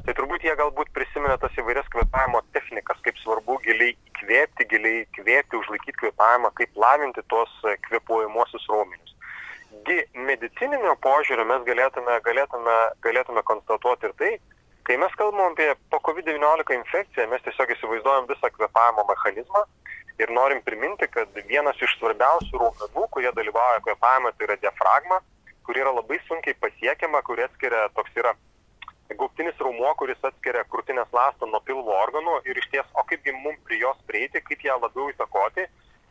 tai 0.07 0.15
turbūt 0.15 0.47
jie 0.47 0.55
galbūt 0.55 0.93
prisiminė 0.95 1.39
tas 1.43 1.59
įvairias 1.59 1.91
kvepavimo 1.91 2.43
technikas, 2.55 3.01
kaip 3.03 3.19
svarbu 3.19 3.59
giliai 3.67 3.97
įkvėpti, 4.13 4.69
giliai 4.71 5.03
įkvėpti, 5.07 5.59
užlaikyti 5.59 5.99
kvepavimą, 6.05 6.53
kaip 6.55 6.79
lavinti 6.79 7.27
tuos 7.27 7.51
kvepuojamuosius 7.89 8.71
raumenius. 8.71 9.17
Gi 9.87 9.99
medicininio 10.15 10.95
požiūrio 11.03 11.45
mes 11.47 11.67
galėtume, 11.67 12.21
galėtume, 12.27 12.77
galėtume 13.03 13.43
konstatuoti 13.47 14.09
ir 14.09 14.15
tai, 14.23 14.33
kai 14.87 14.97
mes 15.03 15.15
kalbam 15.19 15.53
apie 15.53 15.73
po 15.91 15.99
COVID-19 16.09 16.79
infekciją, 16.81 17.27
mes 17.33 17.43
tiesiog 17.47 17.75
įsivaizduojam 17.75 18.29
visą 18.31 18.51
kvepavimo 18.55 19.07
mechanizmą, 19.11 19.65
ir 20.19 20.33
norim 20.33 20.63
priminti, 20.65 21.09
kad 21.13 21.41
vienas 21.49 21.81
iš 21.83 21.97
svarbiausių 22.01 22.61
raumenų, 22.61 23.07
kurie 23.15 23.33
dalyvauja 23.37 23.83
kvėpavime, 23.85 24.33
tai 24.37 24.49
yra 24.49 24.59
diafragma, 24.63 25.21
kuri 25.67 25.83
yra 25.83 25.93
labai 25.97 26.19
sunkiai 26.29 26.57
pasiekiama, 26.63 27.23
kuri 27.27 27.45
atskiria 27.47 27.89
toks 27.97 28.15
yra 28.23 28.33
gaubtinis 29.17 29.59
raumuo, 29.63 29.93
kuris 30.01 30.23
atskiria 30.29 30.65
krūtinės 30.73 31.13
lastą 31.15 31.49
nuo 31.51 31.61
pilvo 31.67 31.95
organų 32.05 32.41
ir 32.51 32.59
iš 32.59 32.71
ties, 32.73 32.87
o 32.95 33.05
kaipgi 33.11 33.35
mums 33.37 33.61
prie 33.69 33.79
jos 33.83 33.99
prieiti, 34.09 34.43
kaip 34.49 34.65
ją 34.67 34.79
labiau 34.83 35.11
įtakoti. 35.13 35.67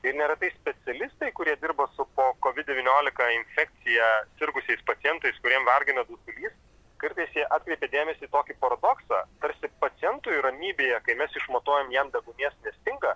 Ir 0.06 0.14
neretai 0.14 0.52
specialistai, 0.54 1.32
kurie 1.34 1.56
dirba 1.58 1.88
su 1.96 2.06
po 2.16 2.30
COVID-19 2.46 3.30
infekcija 3.40 4.10
sirgusiais 4.40 4.84
pacientais, 4.86 5.40
kuriem 5.42 5.66
vargina 5.66 6.06
dusulys, 6.06 6.54
kartais 7.06 7.38
jie 7.38 7.46
atkreipia 7.58 7.92
dėmesį 7.94 8.28
į 8.28 8.34
tokį 8.34 8.58
paradoksą, 8.64 9.22
tarsi 9.44 9.70
pacientui 9.84 10.42
ramybėje, 10.46 11.00
kai 11.06 11.18
mes 11.20 11.38
išmatuojam 11.42 11.94
jam 11.94 12.10
degunės 12.14 12.58
nestinga, 12.66 13.14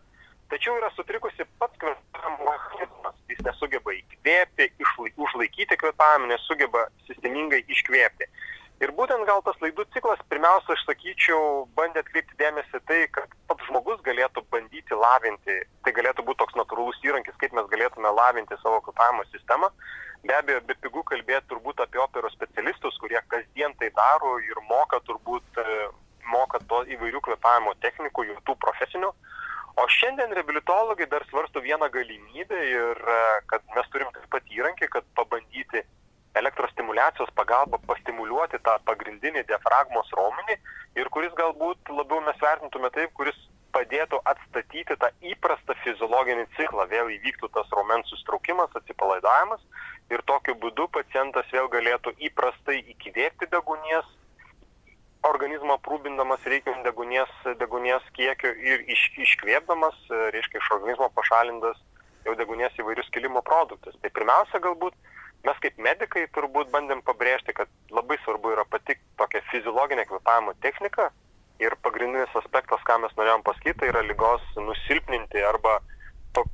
tačiau 0.53 0.77
yra 0.77 0.91
sutrikusi 0.95 1.47
pats 1.61 1.81
kvėpavimo 1.81 2.45
mechanizmas. 2.45 3.17
Jis 3.29 3.41
nesugeba 3.45 3.93
įkvėpti, 3.97 4.69
užlaikyti 5.25 5.77
kvėpavimą, 5.81 6.31
nesugeba 6.33 6.87
sistemingai 7.09 7.63
iškvėpti. 7.75 8.29
Ir 8.79 8.93
būtent 8.95 9.25
gal 9.27 9.41
tas 9.43 9.57
laidų 9.59 9.83
ciklas, 9.91 10.21
pirmiausia, 10.31 10.71
aš 10.71 10.85
sakyčiau, 10.87 11.65
bandė 11.75 11.99
atkreipti 11.99 12.37
dėmesį 12.39 12.79
tai, 12.87 12.99
kad 13.11 13.33
pats 13.49 13.65
žmogus 13.67 13.99
galėtų 14.05 14.45
bandyti 14.53 14.95
lavinti, 14.95 15.57
tai 15.83 15.91
galėtų 15.97 16.23
būti 16.29 16.39
toks 16.39 16.55
natūralus 16.55 17.01
įrankis, 17.03 17.35
kaip 17.41 17.57
mes 17.57 17.67
galėtume 17.73 18.13
lavinti 18.15 18.55
savo 18.61 18.79
kvėpavimo 18.85 19.25
sistemą. 19.33 19.67
Be 20.23 20.35
abejo, 20.35 20.61
be 20.69 20.77
pigų 20.79 21.03
kalbėti 21.11 21.51
turbūt 21.51 21.83
apie 21.83 21.99
operos 21.99 22.31
specialistus, 22.39 22.78
kurie 23.09 23.21
kasdien 23.27 23.73
tai 23.79 23.89
daro 23.89 24.37
ir 24.39 24.57
moka 24.69 24.99
turbūt, 25.01 25.43
moka 26.29 26.59
to 26.69 26.83
įvairių 26.93 27.21
kvėpavimo 27.25 27.73
technikų, 27.81 28.25
jų 28.29 28.35
tų 28.45 28.55
profesinių. 28.61 29.09
O 29.79 29.87
šiandien 29.87 30.33
reabilitologai 30.35 31.07
dar 31.09 31.25
svarsto 31.29 31.61
vieną 31.61 31.89
galimybę 31.89 32.59
ir 32.69 32.97
e, 32.99 33.17
kad 33.47 33.61
mes 33.75 33.87
turim 33.89 34.09
taip 34.13 34.27
pat 34.29 34.43
įrankį, 34.51 34.89
kad 34.91 35.05
pabandyti 35.15 35.81
elektros 36.35 36.71
stimulacijos 36.73 37.31
pagalba 37.33 37.79
pastimuliuoti 37.87 38.59
tą 38.61 38.75
pagrindinį 38.85 39.45
diafragmos 39.47 40.11
raumenį 40.13 40.59
ir 40.99 41.09
kuris 41.09 41.33
galbūt 41.33 41.89
labiau 41.89 42.21
mes 42.27 42.37
vertintume 42.43 42.91
taip, 42.93 43.13
kuris 43.17 43.39
padėtų 43.89 44.19
atstatyti 44.25 44.95
tą 45.01 45.09
įprastą 45.21 45.73
fiziologinį 45.83 46.45
ciklą, 46.57 46.85
vėl 46.89 47.09
įvyktų 47.09 47.49
tas 47.53 47.67
raumens 47.73 48.07
sustraukimas, 48.09 48.69
atsipalaidavimas 48.75 49.61
ir 50.11 50.21
tokiu 50.29 50.55
būdu 50.55 50.87
pacientas 50.93 51.45
vėl 51.51 51.67
galėtų 51.69 52.13
įprastai 52.19 52.83
įkvėpti 52.93 53.49
degunies, 53.49 54.05
organizmą 55.25 55.79
aprūpindamas 55.79 56.45
reikiamų 56.45 56.83
degunės, 56.85 57.29
degunės 57.59 58.03
kiekiu 58.13 58.53
ir 58.53 58.85
iš, 58.87 59.09
iškvėpdamas, 59.25 59.97
reiškia, 60.35 60.59
iš 60.61 60.71
organizmo 60.77 61.09
pašalindas 61.15 61.77
jau 62.25 62.35
degunės 62.35 62.77
įvairius 62.77 63.09
kilimo 63.09 63.41
produktus. 63.41 63.95
Tai 64.01 64.09
pirmiausia, 64.13 64.61
galbūt 64.61 64.93
mes 65.47 65.57
kaip 65.63 65.81
medikai 65.81 66.27
turbūt 66.35 66.69
bandėm 66.69 67.01
pabrėžti, 67.01 67.55
kad 67.57 67.67
labai 67.89 68.19
svarbu 68.23 68.53
yra 68.53 68.67
pati 68.69 68.99
tokia 69.17 69.41
fiziologinė 69.49 70.05
kvepavimo 70.05 70.53
technika 70.61 71.09
ir 71.59 71.75
pagrindinis 71.83 72.35
aspektas, 72.39 72.81
ką 72.87 72.99
mes 73.03 73.15
norėjom 73.19 73.43
pasakyti, 73.47 73.79
tai 73.81 73.93
yra 73.93 74.03
lygos 74.05 74.43
nusilpninti 74.57 75.43
arba 75.43 75.79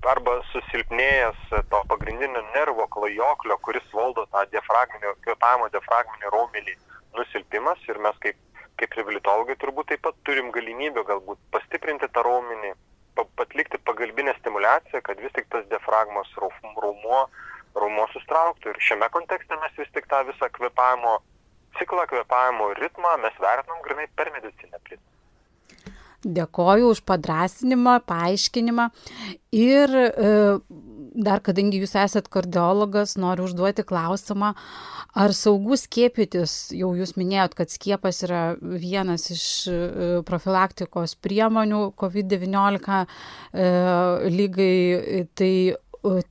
arba 0.10 0.40
susilpnėjęs 0.52 1.42
to 1.70 1.80
pagrindinio 1.90 2.42
nervo 2.56 2.88
klajoklio, 2.96 3.58
kuris 3.62 3.86
valdo 3.94 4.24
tą 4.32 4.46
diafragminio, 4.54 5.14
kvėpavimo 5.26 5.68
diafragminį 5.74 6.32
raumenį 6.32 6.76
nusilpimas 7.18 7.84
ir 7.90 8.00
mes 8.06 8.16
kaip, 8.24 8.38
kaip 8.80 8.96
reabilitologai 8.98 9.58
turbūt 9.62 9.92
taip 9.92 10.02
pat 10.08 10.18
turim 10.28 10.52
galimybę 10.56 11.04
galbūt 11.10 11.40
pastiprinti 11.52 12.10
tą 12.16 12.24
raumenį, 12.26 12.74
patlikti 13.40 13.80
pagalbinę 13.88 14.34
stimulaciją, 14.40 15.02
kad 15.04 15.22
vis 15.22 15.36
tik 15.36 15.48
tas 15.52 15.68
diafragmos 15.72 16.32
raumuo, 16.40 17.22
raumuo 17.76 18.08
sustrauktų. 18.14 18.74
Ir 18.74 18.82
šiame 18.90 19.10
kontekste 19.14 19.60
mes 19.62 19.80
vis 19.80 19.92
tik 19.96 20.10
tą 20.12 20.24
visą 20.28 20.50
kvėpavimo 20.58 21.20
ciklą, 21.80 22.08
kvėpavimo 22.12 22.72
ritmą 22.80 23.18
mes 23.24 23.44
vertinam 23.44 23.84
grinai 23.86 24.08
per 24.16 24.32
medicinę 24.36 24.82
prizmę. 24.84 25.16
Dėkoju 26.26 26.90
už 26.90 27.04
padrasinimą, 27.06 28.00
paaiškinimą. 28.10 28.88
Ir 29.54 29.92
e, 29.94 30.32
dar, 31.16 31.42
kadangi 31.46 31.80
jūs 31.84 31.94
esat 32.02 32.28
kardiologas, 32.34 33.14
noriu 33.22 33.46
užduoti 33.46 33.86
klausimą, 33.88 34.56
ar 35.16 35.36
saugu 35.38 35.78
skiepytis, 35.80 36.74
jau 36.76 36.90
jūs 36.98 37.14
minėjot, 37.20 37.54
kad 37.60 37.72
skiepas 37.72 38.24
yra 38.26 38.42
vienas 38.60 39.30
iš 39.36 39.46
e, 39.70 39.78
profilaktikos 40.28 41.14
priemonių 41.22 41.92
COVID-19 42.02 42.98
e, 42.98 43.70
lygai, 44.34 45.26
tai 45.38 45.54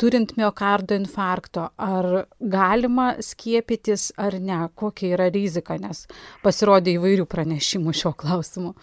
turint 0.01 0.35
miocardo 0.39 0.97
infarkto, 0.99 1.69
ar 1.79 2.27
galima 2.39 3.15
skiepytis 3.23 4.13
ar 4.21 4.39
ne, 4.41 4.61
kokia 4.75 5.15
yra 5.17 5.31
rizika, 5.35 5.79
nes 5.81 6.07
pasirodė 6.45 6.99
įvairių 6.99 7.27
pranešimų 7.31 7.95
šiuo 8.01 8.15
klausimu. 8.21 8.75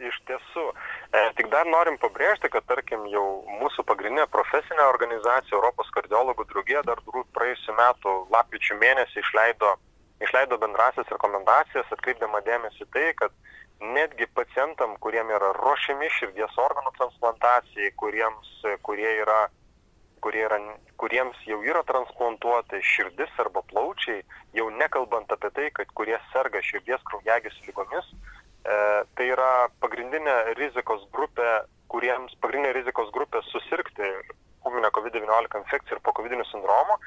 Iš 0.00 0.16
tiesų, 0.28 0.64
e, 1.12 1.22
tik 1.36 1.50
dar 1.52 1.68
norim 1.68 1.98
pabrėžti, 2.00 2.48
kad 2.52 2.64
tarkim 2.70 3.04
jau 3.12 3.24
mūsų 3.60 3.84
pagrindinė 3.84 4.24
profesinė 4.32 4.86
organizacija 4.88 5.58
Europos 5.58 5.90
kardiologų 5.92 6.46
draugija 6.48 6.80
dar 6.88 7.02
praėjusiu 7.36 7.76
metu 7.76 8.14
lapkričio 8.32 8.78
mėnesį 8.80 9.20
išleido, 9.20 9.74
išleido 10.24 10.56
bendrasias 10.62 11.12
rekomendacijas, 11.12 11.92
atkreipdama 11.92 12.40
dėmesį 12.48 12.88
tai, 12.94 13.10
kad 13.20 13.36
netgi 13.80 14.26
pacientam, 14.36 14.96
kuriem 15.04 15.28
yra 15.36 15.52
ruošiami 15.56 16.08
širdies 16.16 16.56
organų 16.60 16.92
transplantacijai, 16.96 17.92
kuriems, 18.00 18.50
kurie 18.86 19.08
yra, 19.22 19.48
kurie 20.24 20.44
yra, 20.46 20.58
kuriems 21.00 21.38
jau 21.48 21.60
yra 21.66 21.82
transplantuoti 21.88 22.82
širdis 22.84 23.32
arba 23.42 23.62
plaučiai, 23.72 24.20
jau 24.56 24.68
nekalbant 24.82 25.32
apie 25.32 25.50
tai, 25.56 25.70
kad 25.74 25.90
kurie 25.96 26.18
serga 26.32 26.62
širdies 26.64 27.02
kraujagys 27.08 27.56
lygomis, 27.66 28.12
E, 28.60 28.76
tai 29.16 29.30
yra 29.32 29.70
pagrindinė 29.80 30.36
rizikos 30.58 31.06
grupė, 31.14 31.48
kuriems 31.92 32.34
pagrindinė 32.44 32.74
rizikos 32.76 33.08
grupė 33.14 33.40
susirgti 33.48 34.08
ūminę 34.68 34.90
COVID-19 34.92 35.62
infekciją 35.62 35.96
ir 35.96 36.02
po 36.04 36.12
COVID 36.18 36.36
sindromo. 36.50 36.98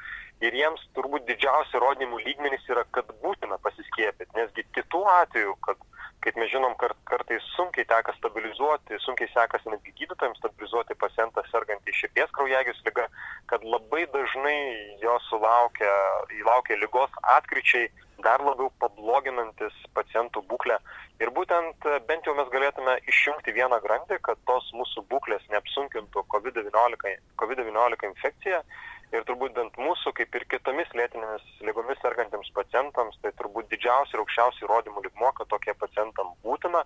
Ir 0.42 0.56
jiems 0.58 0.82
turbūt 0.98 1.28
didžiausi 1.28 1.78
įrodymų 1.78 2.24
lygmenys 2.26 2.66
yra, 2.74 2.84
kad 2.92 3.12
būtina 3.22 3.60
pasiskiepyti, 3.64 4.34
nesgi 4.36 4.66
kitų 4.76 5.04
atvejų, 5.22 5.54
kad, 5.68 5.86
kaip 6.24 6.38
mes 6.40 6.52
žinom, 6.52 6.76
kart, 6.80 6.96
kartais 7.10 7.44
sunkiai 7.58 7.86
teka 7.90 8.14
stabilizuoti, 8.18 9.00
sunkiai 9.04 9.30
sekasi 9.34 9.72
netgi 9.74 9.94
gydytojams 10.00 10.40
stabilizuoti 10.40 10.96
pacientą 11.02 11.44
sergantį 11.50 11.96
širdies 12.00 12.32
kraujagės 12.38 12.80
lygą, 12.88 13.10
kad 13.52 13.66
labai 13.68 14.06
dažnai 14.16 14.58
jo 15.04 15.18
sulaukia, 15.28 15.92
įlaukia 16.40 16.80
lygos 16.80 17.20
atkryčiai, 17.36 17.90
dar 18.24 18.40
labiau 18.46 18.70
pabloginantis 18.80 19.76
pacientų 19.98 20.46
būklę. 20.48 20.80
Ir 21.20 21.32
būtent 21.36 21.88
bent 22.08 22.28
jau 22.28 22.36
mes 22.38 22.50
galėtume 22.54 22.96
išjungti 23.12 23.56
vieną 23.58 23.82
grandį, 23.84 24.22
kad 24.24 24.40
tos 24.48 24.70
mūsų 24.80 25.04
būklės 25.12 25.44
neapsunkintų 25.52 26.24
COVID-19 26.34 27.18
COVID 27.42 27.64
infekciją. 28.10 28.64
Ir 29.14 29.26
turbūt 29.30 29.54
bent 29.54 29.76
mūsų, 29.78 30.14
kaip 30.18 30.36
ir 30.36 30.46
kitomis 30.50 30.90
lėtinėmis 30.98 31.44
lygomis 31.68 32.00
sergantiems 32.02 32.50
pacientams, 32.56 33.20
tai 33.22 33.32
turbūt 33.38 33.70
didžiausia 33.70 34.18
ir 34.18 34.24
aukščiausia 34.24 34.66
įrodymų 34.66 35.04
ligmo, 35.06 35.30
kad 35.38 35.52
tokie 35.52 35.76
pacientam 35.78 36.32
būtina, 36.46 36.82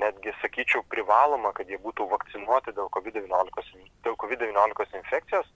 netgi 0.00 0.32
sakyčiau 0.40 0.80
privaloma, 0.88 1.52
kad 1.56 1.68
jie 1.68 1.76
būtų 1.84 2.08
vakcinuoti 2.08 2.72
dėl 2.76 2.88
COVID-19 2.96 4.16
COVID 4.22 4.96
infekcijos 5.02 5.52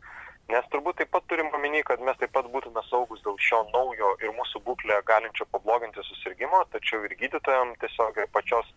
nes 0.51 0.67
turbūt 0.73 0.99
taip 0.99 1.13
pat 1.15 1.25
turim 1.31 1.49
omeny 1.55 1.83
kad 1.87 2.03
mes 2.07 2.19
taip 2.21 2.33
pat 2.35 2.49
būtume 2.55 2.83
saugūs 2.89 3.23
dėl 3.27 3.39
šio 3.47 3.63
naujo 3.71 4.11
ir 4.25 4.35
mūsų 4.39 4.63
būklę 4.67 4.99
galinčio 5.09 5.47
pabloginti 5.55 6.03
susirgimo 6.09 6.65
tačiau 6.75 7.05
ir 7.07 7.15
gydytojam 7.21 7.75
tiesiog 7.85 8.19
ir 8.19 8.29
pačios 8.37 8.69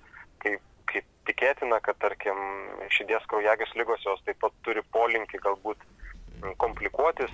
kaip 0.44 0.62
kaip 0.92 1.08
tikėtina 1.28 1.82
kad 1.82 1.98
tarkim 2.04 2.38
širdies 2.94 3.26
kraujagyslių 3.32 3.82
ligos 3.82 4.06
jos 4.06 4.22
taip 4.28 4.40
pat 4.44 4.54
turi 4.68 4.86
polinkį 4.96 5.42
galbūt 5.48 5.82
komplikuotis, 6.58 7.34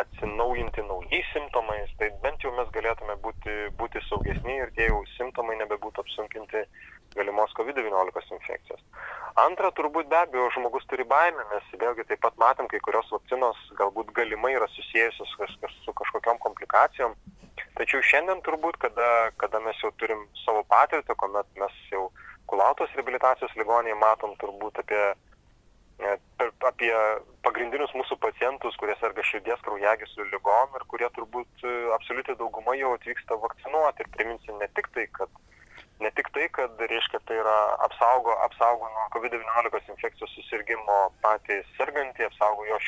atsinaujinti 0.00 0.82
naujais 0.86 1.26
simptomais, 1.32 1.90
tai 1.98 2.10
bent 2.22 2.42
jau 2.44 2.52
mes 2.56 2.68
galėtume 2.74 3.16
būti, 3.24 3.54
būti 3.78 4.02
saugesni 4.08 4.58
ir 4.60 4.72
tie 4.76 4.88
jau 4.88 5.02
simptomai 5.16 5.56
nebebūtų 5.60 6.04
apsunkinti 6.04 6.64
galimos 7.16 7.52
COVID-19 7.58 8.36
infekcijos. 8.38 8.80
Antra, 9.42 9.70
turbūt 9.76 10.08
be 10.12 10.18
abejo, 10.18 10.48
žmogus 10.56 10.86
turi 10.88 11.04
baimę, 11.08 11.44
nes 11.52 11.70
vėlgi 11.80 12.06
taip 12.08 12.22
pat 12.24 12.36
matom, 12.40 12.68
kai 12.68 12.80
kurios 12.84 13.08
vakcinos 13.12 13.60
galbūt 13.78 14.12
galimai 14.16 14.54
yra 14.56 14.68
susijusios 14.72 15.36
su 15.84 15.96
kažkokiam 16.00 16.40
komplikacijom. 16.42 17.16
Tačiau 17.76 18.04
šiandien 18.04 18.40
turbūt, 18.44 18.78
kada, 18.80 19.32
kada 19.40 19.60
mes 19.64 19.78
jau 19.84 19.92
turim 20.00 20.26
savo 20.44 20.64
patirtį, 20.68 21.16
kuomet 21.20 21.48
mes 21.60 21.78
jau 21.92 22.10
kulautos 22.48 22.92
rehabilitacijos 22.96 23.54
ligonėje 23.56 23.96
matom 24.00 24.34
turbūt 24.40 24.80
apie, 24.82 25.02
apie 26.68 26.92
pagrindinius 27.46 27.92
mūsų 27.96 28.18
pacientus, 28.22 28.76
kurie 28.80 28.94
serga 29.00 29.24
širdies 29.26 29.62
kraujagyslių 29.66 30.28
lygom 30.32 30.76
ir 30.78 30.84
kurie 30.90 31.08
turbūt 31.16 31.64
e, 31.66 31.72
absoliučiai 31.96 32.38
dauguma 32.40 32.76
jau 32.78 32.92
atvyksta 32.96 33.38
vakcinuoti. 33.44 34.04
Ir 34.04 34.12
priminsiu 34.16 34.58
ne 34.58 34.68
tik 34.76 34.90
tai, 34.96 35.06
kad 35.18 35.30
ne 36.02 36.10
tik 36.16 36.30
tai, 36.34 36.48
kad 36.56 36.80
reiškia, 36.92 37.20
tai 37.26 37.38
yra 37.42 37.58
apsaugo, 37.86 38.34
apsaugo 38.46 38.88
nuo 38.94 39.04
COVID-19 39.14 39.92
infekcijos 39.94 40.32
susirgymo 40.38 40.98
patys 41.24 41.68
sergantį, 41.78 42.26
apsaugo 42.28 42.66
jo 42.70 42.80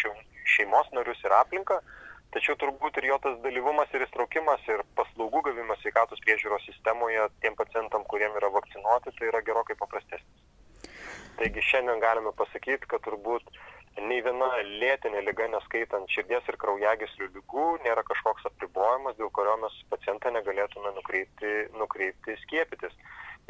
šeimos 0.57 0.91
narius 0.97 1.23
ir 1.27 1.37
aplinką, 1.39 1.79
tačiau 2.35 2.59
turbūt 2.59 2.99
ir 2.99 3.11
jo 3.13 3.21
tas 3.27 3.39
dalyvumas 3.47 3.95
ir 3.95 4.07
įstraukimas 4.09 4.67
ir 4.71 4.83
paslaugų 4.99 5.45
gavimas 5.51 5.83
sveikatos 5.85 6.23
priežiūros 6.27 6.67
sistemoje 6.71 7.29
tiem 7.45 7.59
pacientam, 7.61 8.07
kuriem 8.11 8.35
yra 8.41 8.51
vakcinuoti, 8.59 9.15
tai 9.19 9.31
yra 9.31 9.45
gerokai 9.47 9.79
paprastesnis. 9.79 10.54
Taigi 11.39 11.63
šiandien 11.67 12.03
galime 12.03 12.31
pasakyti, 12.39 12.87
kad 12.91 13.03
turbūt 13.03 13.49
nei 14.09 14.21
viena 14.23 14.49
lėtinė 14.83 15.23
lyga, 15.27 15.49
neskaitant 15.51 16.11
širdies 16.11 16.47
ir 16.51 16.59
kraujagyslių 16.63 17.29
lygų, 17.37 17.67
nėra 17.87 18.05
kažkoks 18.07 18.47
apribojimas, 18.51 19.17
dėl 19.19 19.31
kurio 19.35 19.57
mes 19.63 19.77
pacientą 19.91 20.31
negalėtume 20.35 20.95
nukreipti, 20.97 21.53
nukreipti 21.79 22.39
skiepytis. 22.45 22.95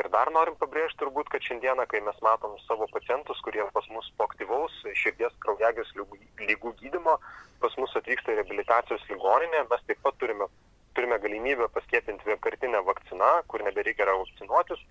Ir 0.01 0.09
dar 0.11 0.31
norim 0.35 0.57
pabrėžti 0.59 0.99
turbūt, 1.05 1.29
kad 1.31 1.45
šiandieną, 1.47 1.87
kai 1.91 2.01
mes 2.03 2.17
matom 2.25 2.57
savo 2.65 2.89
pacientus, 2.93 3.41
kurie 3.47 3.63
pas 3.77 3.87
mus 3.95 4.09
po 4.19 4.27
aktyvaus 4.27 4.75
širdies 5.03 5.37
kraujagyslių 5.45 6.09
lygų 6.49 6.75
gydimo, 6.81 7.19
pas 7.63 7.77
mus 7.81 7.95
atvyksta 8.01 8.33
į 8.33 8.41
rehabilitacijos 8.41 9.05
ligoninę, 9.13 9.67
mes 9.71 9.85
taip 9.87 10.01
pat 10.03 10.19
turime, 10.19 10.49
turime 10.97 11.21
galimybę 11.23 11.69
paskiepinti 11.77 12.33
vienkartinę 12.33 12.83
vakciną, 12.89 13.31
kur 13.47 13.63
nebereikia 13.69 14.09
vakcinuotis 14.11 14.83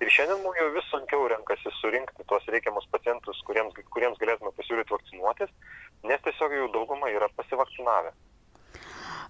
ir 0.00 0.12
šiandien 0.14 0.40
mum 0.44 0.56
jau 0.56 0.68
vis 0.74 0.88
sunkiau 0.92 1.28
renkasi 1.32 1.72
surinkti 1.80 2.26
tuos 2.28 2.46
reikiamus 2.54 2.88
pacientus, 2.94 3.40
kuriems, 3.48 3.76
kuriems 3.94 4.18
galėtume 4.22 4.52
pasiūlyti 4.56 4.94
vakcinuotis, 4.96 5.52
nes 6.08 6.26
tiesiog 6.26 6.56
jau 6.56 6.68
dauguma 6.74 7.12
yra 7.12 7.28
pasivakcinavę. 7.36 8.12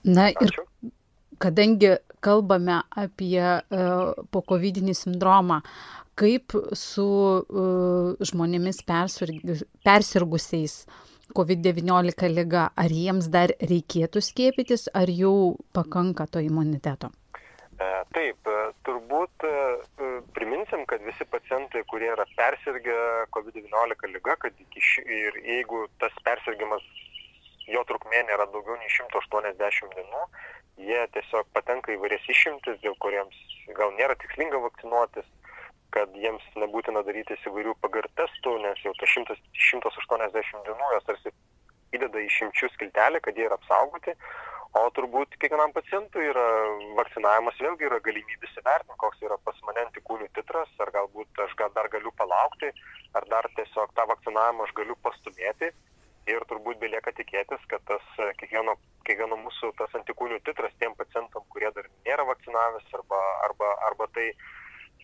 Na 0.04 0.30
Ačiū. 0.30 0.46
ir 0.46 0.92
kadangi 1.40 1.94
kalbame 2.24 2.80
apie 2.96 3.40
uh, 3.40 4.12
pokovidinį 4.32 4.94
sindromą, 4.96 5.60
kaip 6.20 6.52
su 6.76 7.06
uh, 7.40 8.26
žmonėmis 8.30 8.82
persirgusiais 9.84 10.82
COVID-19 11.36 12.28
lyga, 12.34 12.68
ar 12.76 12.90
jiems 12.92 13.30
dar 13.32 13.52
reikėtų 13.60 14.22
skiepytis, 14.24 14.88
ar 14.94 15.10
jau 15.12 15.56
pakanka 15.76 16.26
to 16.26 16.42
imuniteto? 16.42 17.12
E, 17.80 17.88
taip, 18.12 18.50
turbūt 19.20 19.44
e, 19.44 20.22
priminsim, 20.34 20.86
kad 20.86 21.02
visi 21.04 21.24
pacientai, 21.28 21.84
kurie 21.84 22.10
yra 22.12 22.24
persirgę 22.36 23.26
COVID-19 23.34 24.08
lyga, 24.14 24.36
kad 24.36 24.52
iki 24.58 24.80
ši, 24.80 25.02
ir 25.04 25.36
jeigu 25.44 25.88
tas 26.00 26.12
persirgimas, 26.24 26.82
jo 27.68 27.82
trukmė 27.84 28.24
nėra 28.24 28.46
daugiau 28.52 28.78
nei 28.80 28.88
180 28.88 29.92
dienų, 29.94 30.22
jie 30.80 31.02
tiesiog 31.12 31.46
patenka 31.52 31.92
į 31.92 32.00
vairias 32.00 32.24
išimtis, 32.28 32.80
dėl 32.80 32.96
kuriems 32.98 33.36
gal 33.76 33.92
nėra 33.98 34.16
tikslinga 34.16 34.58
vakcinuotis, 34.58 35.26
kad 35.92 36.08
jiems 36.14 36.42
nebūtina 36.56 37.02
darytis 37.04 37.44
įvairių 37.46 37.76
PGR 37.82 38.08
testų, 38.16 38.56
nes 38.64 38.80
jau 38.84 38.94
tas 38.96 39.10
100, 39.10 39.36
180 39.52 40.64
dienų 40.64 40.92
jos 40.94 41.08
tarsi 41.08 41.34
įdeda 41.92 42.22
išimčių 42.22 42.70
skiltelį, 42.76 43.20
kad 43.20 43.36
jie 43.36 43.48
yra 43.48 43.58
apsaugoti, 43.58 44.14
O 44.78 44.80
turbūt 44.94 45.32
kiekvienam 45.42 45.72
pacientui 45.74 46.28
yra 46.30 46.44
vakcinavimas 46.94 47.56
vėlgi 47.58 47.88
yra 47.88 47.96
galimybė 48.04 48.46
įsivertinti, 48.46 48.98
koks 49.02 49.24
yra 49.26 49.38
pas 49.42 49.56
mane 49.66 49.82
antikūnių 49.88 50.28
titras, 50.36 50.70
ar 50.84 50.92
galbūt 50.94 51.40
aš 51.42 51.56
gal 51.58 51.72
dar 51.74 51.88
galiu 51.90 52.12
palaukti, 52.20 52.70
ar 53.18 53.26
dar 53.32 53.48
tiesiog 53.56 53.90
tą 53.98 54.06
vakcinavimą 54.12 54.68
aš 54.68 54.74
galiu 54.78 54.94
pastumėti. 55.02 55.72
Ir 56.30 56.46
turbūt 56.46 56.78
belieka 56.78 57.10
tikėtis, 57.16 57.64
kad 57.66 57.82
tas 57.90 58.06
kiekvieno, 58.38 58.76
kiekvieno 59.08 59.40
mūsų 59.40 59.72
tas 59.80 59.96
antikūnių 59.98 60.38
titras 60.46 60.76
tiem 60.78 60.94
pacientam, 60.94 61.42
kurie 61.50 61.72
dar 61.74 61.88
nėra 62.06 62.28
vakcinavęs 62.28 62.94
arba, 63.00 63.20
arba, 63.48 63.72
arba 63.88 64.06
tai, 64.14 64.28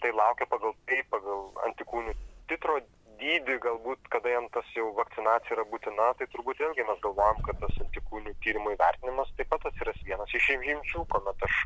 tai 0.05 0.14
laukia 0.14 0.46
pagal 0.52 0.76
tai, 0.87 1.00
pagal 1.11 1.48
antikūnių 1.66 2.14
titro 2.52 2.79
dydį 3.20 3.59
galbūt 3.64 4.09
kada 4.12 4.33
jam 4.33 4.48
tas 4.55 4.68
jau 4.76 4.88
vakcinacija 4.96 5.57
yra 5.57 5.64
būtina 5.72 6.09
tai 6.18 6.29
turbūt 6.33 6.62
vėlgi 6.62 6.87
mes 6.88 7.02
galvojam 7.05 7.42
kad 7.46 7.61
tas 7.62 7.79
antikūnių 7.85 8.35
tyrimų 8.44 8.74
įvertinimas 8.76 9.33
taip 9.38 9.50
pat 9.52 9.68
atsiras 9.70 10.02
vienas 10.09 10.35
iš 10.35 10.50
išimčių 10.57 11.05
kuomet 11.12 11.46
aš 11.48 11.61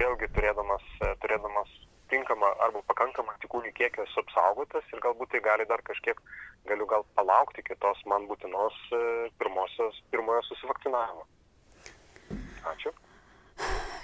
vėlgi 0.00 0.30
turėdamas 0.36 0.86
turėdamas 1.24 1.72
tinkamą 2.10 2.52
arba 2.66 2.82
pakankamą 2.90 3.34
antikūnių 3.36 3.72
kiekį 3.78 4.04
esu 4.04 4.22
apsaugotas 4.22 4.92
ir 4.94 5.02
galbūt 5.06 5.34
tai 5.34 5.42
gali 5.46 5.66
dar 5.70 5.82
kažkiek 5.88 6.20
galiu 6.70 6.86
gal 6.92 7.06
palaukti 7.18 7.64
iki 7.64 7.78
tos 7.82 8.02
man 8.12 8.28
būtinos 8.30 8.78
e, 8.94 9.02
pirmosios 9.40 9.98
pirmojo 10.14 10.46
susivakcinavimo. 10.50 11.26
Ačiū 12.74 12.94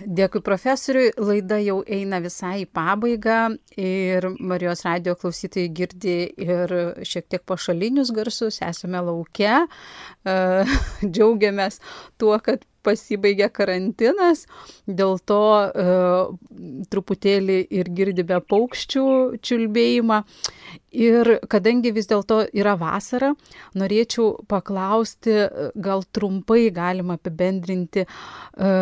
Dėkui 0.07 0.43
profesoriui, 0.45 1.13
laida 1.21 1.59
jau 1.63 1.79
eina 1.87 2.19
visai 2.23 2.63
į 2.63 2.69
pabaigą 2.75 3.39
ir 3.81 4.27
Marijos 4.41 4.85
radio 4.87 5.15
klausytojai 5.19 5.71
girdi 5.77 6.17
ir 6.43 6.75
šiek 7.07 7.29
tiek 7.31 7.45
pašalinius 7.49 8.13
garsus, 8.15 8.61
esame 8.65 9.03
laukia, 9.05 9.63
e, 10.25 10.37
džiaugiamės 11.13 11.81
tuo, 12.19 12.35
kad 12.43 12.67
pasibaigė 12.85 13.49
karantinas, 13.55 14.47
dėl 14.87 15.19
to 15.29 15.43
e, 15.63 15.97
truputėlį 16.93 17.59
ir 17.79 17.91
girdime 17.95 18.41
paukščių 18.53 19.07
čiulbėjimą. 19.43 20.23
Ir 20.93 21.29
kadangi 21.49 21.89
vis 21.97 22.09
dėlto 22.11 22.43
yra 22.53 22.75
vasara, 22.77 23.31
norėčiau 23.81 24.43
paklausti, 24.49 25.39
gal 25.73 26.05
trumpai 26.13 26.67
galima 26.75 27.17
apibendrinti, 27.17 28.05
e, 28.05 28.73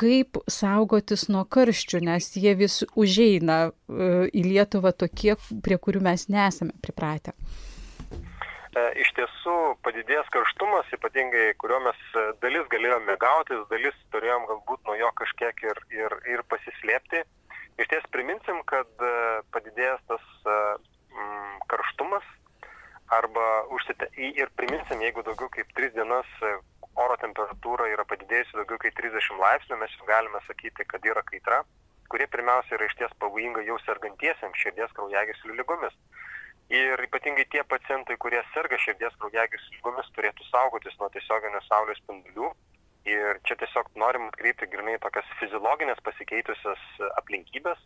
kaip 0.00 0.40
saugotis 0.48 1.28
nuo 1.28 1.44
karščių, 1.44 2.02
nes 2.08 2.30
jie 2.40 2.56
vis 2.56 2.80
užeina 2.96 3.60
e, 3.68 4.12
į 4.32 4.46
Lietuvą 4.48 4.94
tokie, 4.96 5.34
prie 5.64 5.76
kurių 5.76 6.06
mes 6.08 6.28
nesame 6.32 6.72
pripratę. 6.80 7.36
E, 8.78 8.80
iš 9.02 9.10
tiesų 9.16 9.56
padidėjęs 9.86 10.28
karštumas, 10.34 10.88
ypatingai 10.94 11.46
kurio 11.62 11.78
mes 11.84 11.98
e, 12.14 12.24
dalis 12.42 12.66
galėjome 12.72 13.16
gautis, 13.22 13.62
dalis 13.72 13.96
turėjom 14.14 14.46
galbūt 14.50 14.82
nuo 14.88 14.96
jo 14.98 15.10
kažkiek 15.20 15.62
ir, 15.70 15.80
ir, 15.94 16.16
ir 16.34 16.44
pasislėpti. 16.52 17.22
Iš 17.78 17.90
ties 17.92 18.08
priminsim, 18.14 18.60
kad 18.70 18.90
e, 19.04 19.12
padidėjęs 19.54 20.04
tas 20.10 20.26
mm, 20.44 21.58
karštumas 21.72 22.26
arba 23.18 23.46
užsite... 23.74 24.10
ir 24.18 24.52
priminsim, 24.60 25.02
jeigu 25.06 25.24
daugiau 25.26 25.48
kaip 25.54 25.70
3 25.78 25.94
dienas 25.96 26.28
oro 26.98 27.16
temperatūra 27.22 27.88
yra 27.94 28.04
padidėjusi 28.10 28.58
daugiau 28.58 28.82
kaip 28.82 28.98
30 29.00 29.40
laipsnių, 29.42 29.78
mes 29.80 29.94
jau 29.96 30.08
galime 30.10 30.42
sakyti, 30.46 30.84
kad 30.90 31.06
yra 31.08 31.22
kaitra, 31.30 31.62
kurie 32.12 32.26
pirmiausia 32.28 32.76
yra 32.76 32.88
išties 32.90 33.14
pavojinga 33.22 33.64
jau 33.64 33.78
sergantiesiems 33.86 34.60
širdies 34.60 34.92
kraujagyslių 34.98 35.56
lygomis 35.62 35.96
ir 36.72 37.04
ypatingai 37.06 37.46
tie 37.52 37.62
pacientai 37.64 38.16
kurie 38.22 38.40
serga 38.54 38.78
širdies 38.84 39.14
kraujagyslių 39.22 39.76
ligomis 39.76 40.10
turėtų 40.16 40.48
saugotis 40.50 40.98
nuo 41.00 41.08
tiesioginių 41.14 41.62
saulės 41.68 42.00
spindulių. 42.02 42.50
Ir 43.08 43.38
čia 43.48 43.56
tiesiog 43.56 43.88
norim 43.96 44.26
atkreipti 44.28 44.68
grynai 44.68 44.98
tokias 45.00 45.28
fiziologines 45.40 46.00
pasikeitusias 46.04 46.82
aplinkybes 47.16 47.80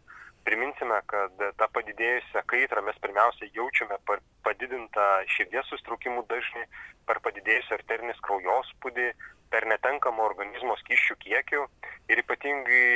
priminsime 0.46 0.98
kad 1.10 1.42
tą 1.58 1.68
padidėjusią 1.76 2.42
kaitrą 2.50 2.82
mes 2.86 2.98
pirmiausia 3.04 3.48
jaučiame 3.54 3.98
per 4.08 4.22
padidintą 4.46 5.06
širdies 5.36 5.68
susitraukimų 5.70 6.24
dažnį 6.32 6.64
per 7.06 7.20
padidėjusį 7.26 7.76
arterinį 7.78 8.16
kraujospūdį 8.26 9.08
per 9.52 9.68
netenkamą 9.70 10.24
organizmo 10.26 10.76
skysčių 10.82 11.18
kiekių 11.26 11.66
ir 12.10 12.22
ypatingai 12.24 12.86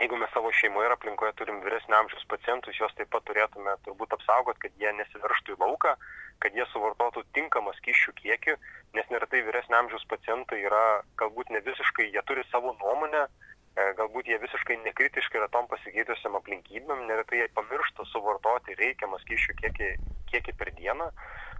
jeigu 0.00 0.16
mes 0.18 0.30
savo 0.34 0.50
šeimoje 0.58 0.88
ir 0.88 0.94
aplinkoje 0.96 1.32
turim 1.38 1.60
vyresnio 1.62 1.98
amžiaus 2.00 2.26
pacientus 2.32 2.78
juos 2.80 2.94
taip 2.98 3.10
pat 3.14 3.24
turėtume 3.30 3.76
turbūt 3.86 4.16
apsaugot 4.16 4.58
kad 4.62 4.74
jie 4.82 4.90
nesiveržtų 4.98 5.54
į 5.54 5.60
lauką 5.62 5.94
kad 6.42 6.58
jie 6.58 6.66
suvartotų 6.72 7.22
tinkamą 7.38 7.74
skysčių 7.78 8.14
kiekį 8.20 8.56
nes 8.98 9.10
neretai 9.14 9.44
vyresnio 9.46 9.78
amžiaus 9.82 10.06
pacientai 10.10 10.60
yra 10.66 10.84
galbūt 11.22 11.54
ne 11.54 11.62
visiškai 11.68 12.10
jie 12.10 12.24
turi 12.26 12.42
savo 12.50 12.74
nuomonę 12.80 13.22
e, 13.22 13.86
galbūt 14.00 14.32
jie 14.32 14.40
visiškai 14.42 14.80
nekritiški 14.82 15.38
yra 15.40 15.48
tom 15.54 15.70
pasikeitusiom 15.70 16.40
aplinkybėm 16.40 17.06
neretai 17.12 17.44
jie 17.44 17.48
pamiršta 17.60 18.10
suvartoti 18.10 18.78
reikiamą 18.82 19.22
skysčių 19.22 19.58
kiekį 19.62 19.94
kiekį 20.34 20.54
per 20.58 20.72
dieną. 20.74 21.10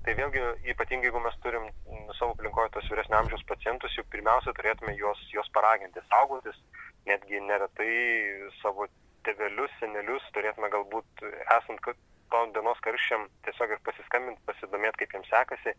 Tai 0.04 0.12
vėlgi 0.18 0.40
ypatingai 0.74 1.08
jeigu 1.08 1.20
mes 1.22 1.36
turim 1.44 1.68
savo 2.18 2.34
aplinkoj 2.34 2.66
tuos 2.74 2.88
vyresnio 2.92 3.20
amžiaus 3.20 3.44
pacientus 3.48 3.94
jau 3.96 4.04
pirmiausia 4.12 4.52
turėtume 4.58 4.96
juos 4.98 5.20
juos 5.32 5.48
paraginti 5.54 6.02
saugotis 6.10 6.58
netgi 7.08 7.40
neretai 7.44 7.94
savo 8.60 8.88
tėvelius, 9.24 9.72
senelius 9.80 10.24
turėtume 10.36 10.70
galbūt 10.72 11.24
esant 11.58 11.80
tom 12.32 12.52
dienos 12.56 12.80
karščiam 12.84 13.28
tiesiog 13.46 13.74
ir 13.74 13.82
pasiskambinti, 13.86 14.42
pasidomėti, 14.48 15.04
kaip 15.04 15.16
jiems 15.16 15.30
sekasi, 15.30 15.74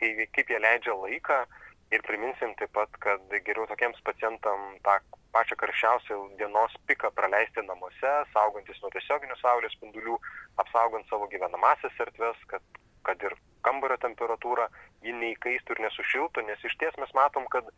kaip, 0.00 0.22
kaip 0.36 0.52
jie 0.54 0.60
leidžia 0.62 0.96
laiką. 0.96 1.42
Ir 1.88 2.02
priminsim 2.04 2.50
taip 2.60 2.72
pat, 2.76 2.96
kad 3.00 3.22
geriau 3.46 3.64
tokiems 3.68 4.00
pacientam 4.04 4.74
tą 4.84 4.98
pačią 5.32 5.56
karščiausią 5.60 6.18
dienos 6.40 6.74
piką 6.88 7.10
praleisti 7.16 7.64
namuose, 7.64 8.12
saugantis 8.34 8.82
nuo 8.82 8.90
tiesioginių 8.92 9.38
saulės 9.40 9.72
spindulių, 9.76 10.18
apsaugant 10.60 11.08
savo 11.08 11.28
gyvenamasias 11.32 11.96
erdves, 12.04 12.42
kad, 12.52 12.64
kad 13.08 13.24
ir 13.24 13.36
kambario 13.64 13.96
temperatūra 14.04 14.68
ji 15.06 15.16
neįkaistų 15.16 15.76
ir 15.76 15.82
nesušiltų, 15.86 16.44
nes 16.50 16.68
iš 16.68 16.76
ties 16.82 17.00
mes 17.00 17.16
matom, 17.16 17.48
kad 17.52 17.72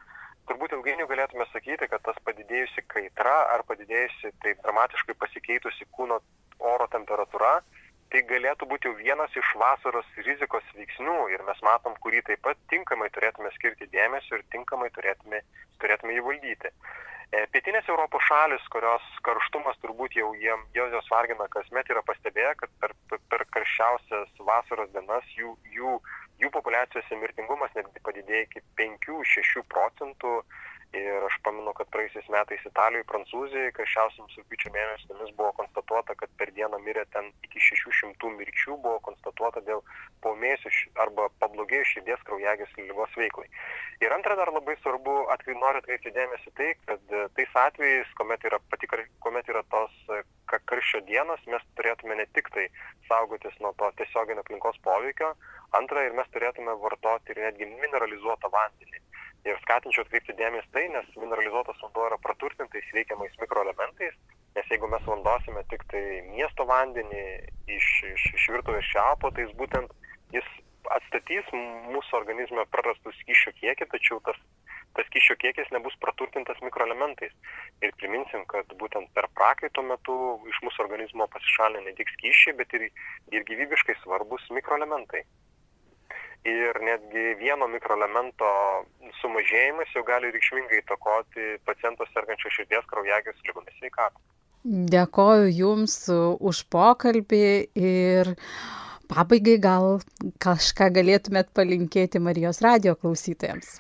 turbūt 0.50 0.74
ilgainiui 0.76 1.08
galėtume 1.10 1.46
sakyti 1.52 1.88
kad 1.90 2.02
tas 2.06 2.18
padidėjusi 2.26 2.84
kaitra 2.90 3.36
ar 3.54 3.64
padidėjusi 3.70 4.34
taip 4.44 4.60
dramatiškai 4.66 5.16
pasikeitusi 5.22 5.88
kūno 5.96 6.20
oro 6.74 6.90
temperatūra 6.92 7.60
tai 8.10 8.22
galėtų 8.26 8.66
būti 8.70 8.88
jau 8.88 8.96
vienas 8.98 9.34
iš 9.38 9.52
vasaros 9.60 10.08
rizikos 10.26 10.66
veiksnių. 10.74 11.18
Ir 11.34 11.44
mes 11.46 11.60
matom 11.66 11.94
kurį 12.04 12.24
taip 12.26 12.42
pat 12.46 12.58
tinkamai 12.72 13.08
turėtume 13.14 13.52
skirti 13.54 13.86
dėmesio 13.94 14.38
ir 14.38 14.46
tinkamai 14.54 14.90
turėtume 14.96 15.42
turėtume 15.82 16.16
jį 16.16 16.24
valdyti. 16.26 16.72
E, 17.30 17.44
Pietinės 17.54 17.86
Europos 17.88 18.24
šalis, 18.26 18.64
kurios 18.74 19.04
karštumas 19.26 19.78
turbūt 19.84 20.16
jau 20.18 20.32
jiem, 20.34 20.64
jos 20.74 21.10
vargina 21.12 21.46
kasmet, 21.54 21.90
yra 21.94 22.02
pastebėję, 22.02 22.56
kad 22.64 22.72
per, 22.82 22.96
per 23.30 23.46
karščiausias 23.54 24.42
vasaros 24.48 24.90
dienas 24.96 25.30
jų, 25.38 25.54
jų 25.76 25.94
jų 26.42 26.50
populiacijose 26.57 27.20
mirtingumas 27.20 27.74
netgi 27.76 28.03
padidėjo 28.07 28.46
iki 28.48 28.64
penkių 28.81 29.22
šešių 29.35 29.64
procentų. 29.74 30.40
Ir 30.90 31.22
aš 31.22 31.37
pamenu 31.46 31.70
kad 31.79 31.87
praėjusiais 31.94 32.26
metais 32.35 32.64
italijoj 32.66 33.05
prancūzijoj 33.07 33.68
karščiausiomis 33.76 34.38
rugpjūčio 34.40 34.72
mėnesiomis 34.74 35.29
buvo 35.38 35.53
konstatuota 35.61 36.16
kad 36.18 36.33
per 36.40 36.50
dieną 36.57 36.81
mirė 36.83 37.05
ten 37.14 37.29
iki 37.46 37.62
šešių 37.62 37.92
šimtų 37.98 38.31
mirčių 38.40 38.74
buvo 38.87 38.96
konstatuota 39.07 39.62
dėl 39.68 39.85
paūmėjusių 40.26 40.72
arba 41.05 41.29
pablogėjus 41.44 41.92
širdies 41.92 42.26
kraujagyslių 42.26 42.88
ligos 42.88 43.14
veiklai. 43.22 43.46
Ir 44.03 44.16
antra 44.16 44.35
dar 44.40 44.50
labai 44.50 44.74
svarbu 44.81 45.14
atkrai 45.37 45.55
noriu 45.61 45.79
atkreipti 45.85 46.11
dėmesį 46.18 46.55
tai 46.59 46.72
kad 46.88 47.14
e, 47.14 47.22
tais 47.38 47.57
atvejais 47.62 48.11
kuomet 48.18 48.50
yra 48.50 48.59
pati 48.74 48.90
kuomet 48.90 49.55
yra 49.55 49.62
tos 49.70 49.94
e, 50.11 50.24
karščio 50.50 51.05
dienos 51.07 51.46
mes 51.46 51.70
turėtume 51.79 52.18
ne 52.18 52.26
tik 52.35 52.50
tai 52.57 52.66
saugotis 53.07 53.55
nuo 53.62 53.70
tiesioginio 54.31 54.43
aplinkos 54.43 54.79
poveikio. 54.83 55.35
Antra 55.75 56.05
ir 56.07 56.14
mes 56.14 56.29
turėtume 56.35 56.75
vartoti 56.83 57.33
ir 57.33 57.43
netgi 57.45 57.66
mineralizuotą 57.66 58.51
vandenį. 58.51 58.99
Ir 59.49 59.57
skatinčiau 59.62 60.05
atkreipti 60.05 60.37
dėmesį 60.37 60.69
tai 60.73 60.88
nes 60.88 61.07
mineralizuotas 61.16 61.79
vanduo 61.83 62.07
yra 62.07 62.19
praturtintais 62.21 62.85
reikiamais 62.93 63.33
mikroelementais 63.40 64.14
nes 64.55 64.66
jeigu 64.69 64.88
mes 64.90 65.07
naudosime 65.07 65.62
tiktai 65.71 66.21
miesto 66.29 66.66
vandenį 66.69 67.23
iš 67.77 67.87
iš 68.12 68.27
iš 68.37 68.49
virtuvės 68.53 68.85
čiaupo 68.93 69.31
tai 69.31 69.47
jis 69.47 69.57
būtent 69.57 69.95
jis 70.37 70.51
atstatys 70.93 71.49
mūsų 71.55 72.19
organizme 72.21 72.66
prarastų 72.75 73.14
skysčių 73.23 73.55
kiekį 73.62 73.88
tačiau 73.95 74.21
tas 74.29 74.37
tas 74.96 75.07
skysčio 75.11 75.37
kiekis 75.42 75.70
nebus 75.74 75.94
praturtintas 76.05 76.59
mikroelementais 76.64 77.35
ir 77.87 77.94
priminsim 78.00 78.46
kad 78.50 78.72
būtent 78.81 79.12
per 79.14 79.29
prakaito 79.37 79.85
metu 79.87 80.16
iš 80.50 80.62
mūsų 80.66 80.85
organizmo 80.87 81.29
pasišalina 81.35 81.87
ne 81.87 81.94
tik 81.98 82.11
skysčiai 82.16 82.57
bet 82.62 82.74
ir 82.79 82.88
ir 83.37 83.46
gyvybiškai 83.53 84.00
svarbūs 84.03 84.50
mikroelementai 84.59 85.22
ir 86.48 86.81
netgi 86.85 87.37
vieno 87.40 87.68
mikroelemento 87.68 88.50
sumažėjimas 89.20 89.92
jau 89.94 90.03
gali 90.09 90.31
reikšmingai 90.33 90.81
įtakoti 90.81 91.57
paciento 91.68 92.07
sergančio 92.14 92.53
širdies 92.55 92.87
kraujagyslių 92.88 93.50
ligomis 93.50 93.76
sveikatą. 93.79 94.16
Dėkoju 94.64 95.53
Jums 95.57 95.96
už 96.11 96.64
pokalbį 96.72 97.44
ir 97.81 98.33
pabaigai 99.09 99.57
gal 99.61 100.00
kažką 100.40 100.91
galėtumėt 100.97 101.53
palinkėti 101.57 102.20
Marijos 102.20 102.61
radio 102.64 102.97
klausytojams. 102.97 103.78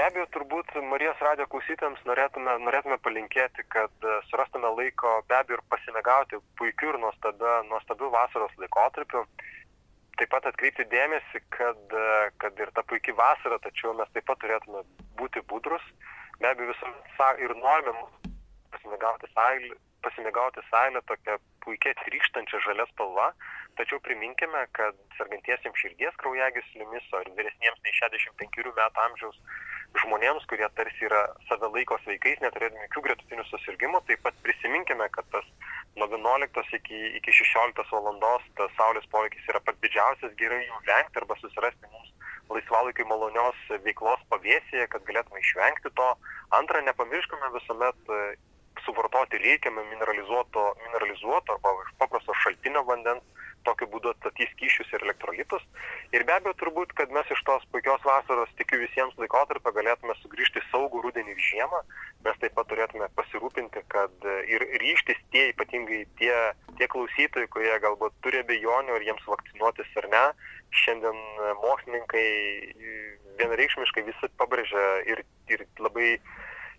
Be 0.00 0.06
abejo, 0.08 0.24
turbūt 0.32 0.70
Marijos 0.88 1.18
radio 1.20 1.44
klausytėms 1.52 1.98
norėtume, 2.08 2.54
norėtume 2.64 2.96
palinkėti, 3.04 3.66
kad 3.68 4.06
e, 4.08 4.14
surastume 4.30 4.70
laiko 4.78 5.10
be 5.28 5.36
abejo 5.36 5.58
ir 5.58 5.62
pasimegauti 5.68 6.38
puikiu 6.56 6.94
ir 6.94 6.98
nuostabiu 7.02 8.08
vasaros 8.14 8.54
laikotarpiu. 8.62 9.26
Taip 10.16 10.32
pat 10.32 10.48
atkreipti 10.48 10.86
dėmesį, 10.94 11.42
kad, 11.52 11.82
e, 11.92 12.06
kad 12.40 12.64
ir 12.64 12.72
ta 12.78 12.86
puikia 12.88 13.12
vasara, 13.18 13.60
tačiau 13.66 13.92
mes 13.98 14.08
taip 14.16 14.24
pat 14.30 14.40
turėtume 14.40 14.80
būti 15.20 15.44
budrus. 15.52 15.84
Be 16.40 16.48
abejo, 16.48 16.72
visuomet 16.72 17.44
ir 17.44 17.54
norime 17.60 17.92
pasimegauti 18.72 19.28
sailį, 19.34 19.74
pasimegauti 20.00 20.64
sailę 20.70 21.04
tokią 21.12 21.36
puikia 21.66 21.92
trykštančia 22.06 22.62
žalia 22.64 22.88
spalva, 22.94 23.34
tačiau 23.76 24.00
priminkime, 24.08 24.64
kad 24.72 24.96
sergantiesiems 25.18 25.76
širdies 25.84 26.16
kraujagyslėmis 26.24 27.12
ar 27.20 27.28
vyresniems 27.36 27.84
nei 27.84 27.98
65 28.00 28.72
metų 28.80 29.04
amžiaus 29.04 29.44
žmonėms, 29.98 30.46
kurie 30.50 30.68
tarsi 30.78 31.06
yra 31.08 31.22
save 31.48 31.70
laiko 31.74 31.98
sveikais, 32.04 32.38
neturėdami 32.44 32.86
jokių 32.86 33.02
gretutinių 33.08 33.44
susirgymų, 33.48 34.02
taip 34.08 34.22
pat 34.26 34.36
prisiminkime, 34.44 35.08
kad 35.16 35.26
tas 35.34 35.46
nuo 35.98 36.06
11 36.06 36.78
iki, 36.78 37.00
iki 37.18 37.34
16 37.40 37.90
valandos 37.94 38.46
tas 38.60 38.74
saulės 38.78 39.08
poveikis 39.10 39.48
yra 39.50 39.62
pats 39.66 39.82
didžiausias, 39.84 40.36
gerai 40.40 40.62
jų 40.62 40.82
vengti 40.86 41.22
arba 41.22 41.38
susirasti 41.42 41.90
mums 41.90 42.14
laisvalaikiai 42.50 43.06
malonios 43.06 43.58
veiklos 43.86 44.22
pavėsėje, 44.30 44.86
kad 44.90 45.04
galėtume 45.06 45.42
išvengti 45.42 45.92
to. 45.98 46.08
Antra, 46.58 46.82
nepamirškime 46.86 47.52
visuomet 47.54 48.10
suvartoti 48.84 49.40
reikiamą 49.42 49.84
mineralizuoto, 49.90 50.64
mineralizuoto 50.86 51.58
arba 51.58 51.76
iš 51.84 51.94
paprasto 52.02 52.36
šaltinio 52.42 52.82
vandens, 52.88 53.24
tokiu 53.66 53.88
būdu 53.92 54.12
atstatys 54.12 54.52
kyšius 54.60 54.92
ir 54.94 55.04
elektrolitus. 55.04 55.64
Ir 56.16 56.24
be 56.28 56.34
abejo 56.36 56.54
turbūt, 56.62 56.94
kad 56.96 57.12
mes 57.14 57.28
iš 57.34 57.42
tos 57.48 57.64
puikios 57.72 58.02
vasaros, 58.06 58.52
tikiu 58.58 58.80
visiems 58.80 59.16
laikotarpio, 59.20 59.72
galėtume 59.76 60.16
sugrįžti 60.20 60.62
saugų 60.70 61.02
rudenį 61.06 61.34
ir 61.34 61.42
žiemą. 61.50 61.82
Mes 62.24 62.40
taip 62.40 62.56
pat 62.56 62.70
turėtume 62.72 63.10
pasirūpinti, 63.18 63.84
kad 63.92 64.28
ir 64.48 64.64
ryštis 64.82 65.20
tie, 65.34 65.50
ypatingai 65.52 66.02
tie, 66.20 66.34
tie 66.80 66.88
klausytojai, 66.88 67.50
kurie 67.52 67.76
galbūt 67.84 68.16
turi 68.24 68.42
abejonių, 68.44 68.96
ar 68.96 69.08
jiems 69.08 69.28
vakcinuotis 69.28 69.96
ar 70.02 70.10
ne. 70.14 70.24
Šiandien 70.80 71.18
mokslininkai 71.64 72.26
vienareikšmiškai 73.40 74.06
visi 74.06 74.32
pabrėžia 74.40 74.86
ir, 75.10 75.24
ir 75.50 75.66
labai 75.82 76.14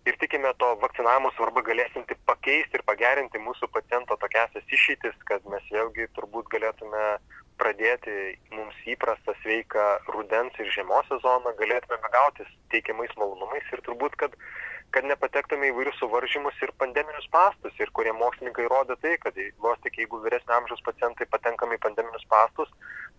ir 0.06 0.18
tikime 0.22 0.54
to 0.62 0.72
vakcinavimo 0.82 1.32
svarbą 1.36 1.64
galėsinti 1.68 2.18
pakeisti 2.30 2.80
ir 2.80 2.86
pagerinti 2.88 3.42
mūsų 3.42 3.70
paciento 3.76 4.18
tokiasias 4.24 4.76
išeitis, 4.78 5.18
kad 5.30 5.46
mes 5.54 5.68
vėlgi 5.74 6.10
turbūt 6.18 6.50
galėtume 6.54 7.06
pradėti 7.62 8.14
mums 8.56 8.78
įprastą 8.90 9.36
sveiką 9.44 9.86
rudens 10.16 10.58
ir 10.60 10.72
žiemos 10.74 11.06
sezoną, 11.12 11.54
galėtume 11.60 12.12
gautis 12.16 12.50
teikiamais 12.74 13.14
malonumais 13.20 13.68
ir 13.76 13.84
turbūt, 13.86 14.16
kad, 14.18 14.34
kad 14.96 15.06
nepatektume 15.06 15.70
į 15.70 15.76
vairius 15.78 16.00
suvaržymus 16.02 16.58
ir 16.66 16.74
pandeminius 16.82 17.28
pastus, 17.36 17.76
ir 17.78 17.94
kurie 17.94 18.16
mokslininkai 18.18 18.66
rodo 18.72 18.98
tai, 19.04 19.14
kad 19.22 19.38
vos 19.62 19.78
tik 19.86 20.02
jeigu 20.02 20.24
vyresnio 20.26 20.58
amžiaus 20.58 20.82
pacientai 20.88 21.30
patenkame 21.30 21.78
į 21.78 21.84
pandeminius 21.86 22.26
pastus, 22.34 22.72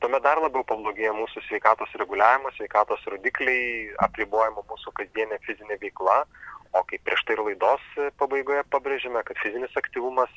tuomet 0.02 0.26
dar 0.26 0.42
labiau 0.42 0.66
pablogėja 0.66 1.14
mūsų 1.14 1.44
sveikatos 1.46 1.94
reguliavimas, 2.02 2.58
sveikatos 2.58 3.06
rodikliai, 3.14 3.92
apribojama 4.08 4.66
mūsų 4.72 4.96
kasdienė 4.98 5.38
fizinė 5.46 5.78
veikla, 5.84 6.24
o 6.72 6.82
kaip 6.88 7.04
prieš 7.06 7.24
tai 7.26 7.36
ir 7.36 7.44
laidos 7.46 7.84
pabaigoje 8.20 8.64
pabrėžėme, 8.72 9.22
kad 9.28 9.40
fizinis 9.42 9.76
aktyvumas 9.78 10.32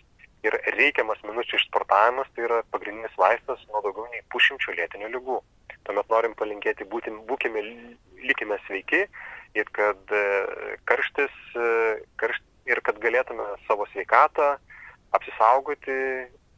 ir 0.46 0.58
reikiamas 0.78 1.22
minučių 1.26 1.58
išsportavimas 1.60 2.30
tai 2.36 2.46
yra 2.48 2.62
pagrindinis 2.74 3.16
vaistas 3.18 3.62
nuo 3.72 3.82
daugiau 3.86 4.06
nei 4.12 4.24
pušimčio 4.34 4.76
lėtinių 4.78 5.10
lygų. 5.16 5.40
Tuomet 5.86 6.12
norim 6.12 6.36
palinkėti 6.38 6.88
būti, 6.90 7.14
būkime, 7.30 7.62
likime 8.26 8.58
sveiki 8.66 9.06
ir 9.56 9.72
kad 9.76 10.14
e, 10.14 10.24
karštis 10.90 11.34
e, 11.56 11.68
karšt, 12.22 12.46
ir 12.70 12.82
kad 12.86 13.00
galėtume 13.02 13.46
savo 13.68 13.88
sveikatą 13.94 14.56
apsisaugoti 15.16 15.98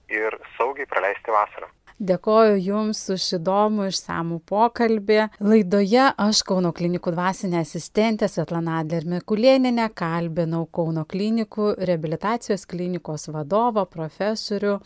ir 0.09 0.37
saugiai 0.57 0.87
praleisti 0.89 1.33
vasarą. 1.33 1.69
Dėkoju 1.97 2.59
Jums 2.61 2.99
už 3.09 3.23
įdomų 3.39 3.87
išsamų 3.89 4.35
pokalbį. 4.45 5.17
Laidoje 5.41 6.03
aš 6.13 6.43
Kauno 6.45 6.69
klinikų 6.77 7.15
dvasinė 7.15 7.63
asistentė 7.63 8.29
Svetlana 8.29 8.75
Adler 8.83 9.07
Mikulėninė 9.09 9.87
kalbinau 9.97 10.67
Kauno 10.69 11.07
klinikų 11.09 11.71
reabilitacijos 11.89 12.67
klinikos 12.69 13.31
vadovą 13.33 13.87
profesorių 13.89 14.77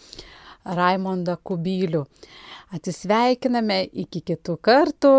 Raimondą 0.63 1.35
Kubilių. 1.43 2.05
Atsisveikiname 2.71 3.83
iki 3.91 4.23
kitų 4.31 4.55
kartų 4.63 5.15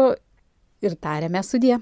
ir 0.80 0.96
tariame 0.96 1.44
sudie. 1.44 1.76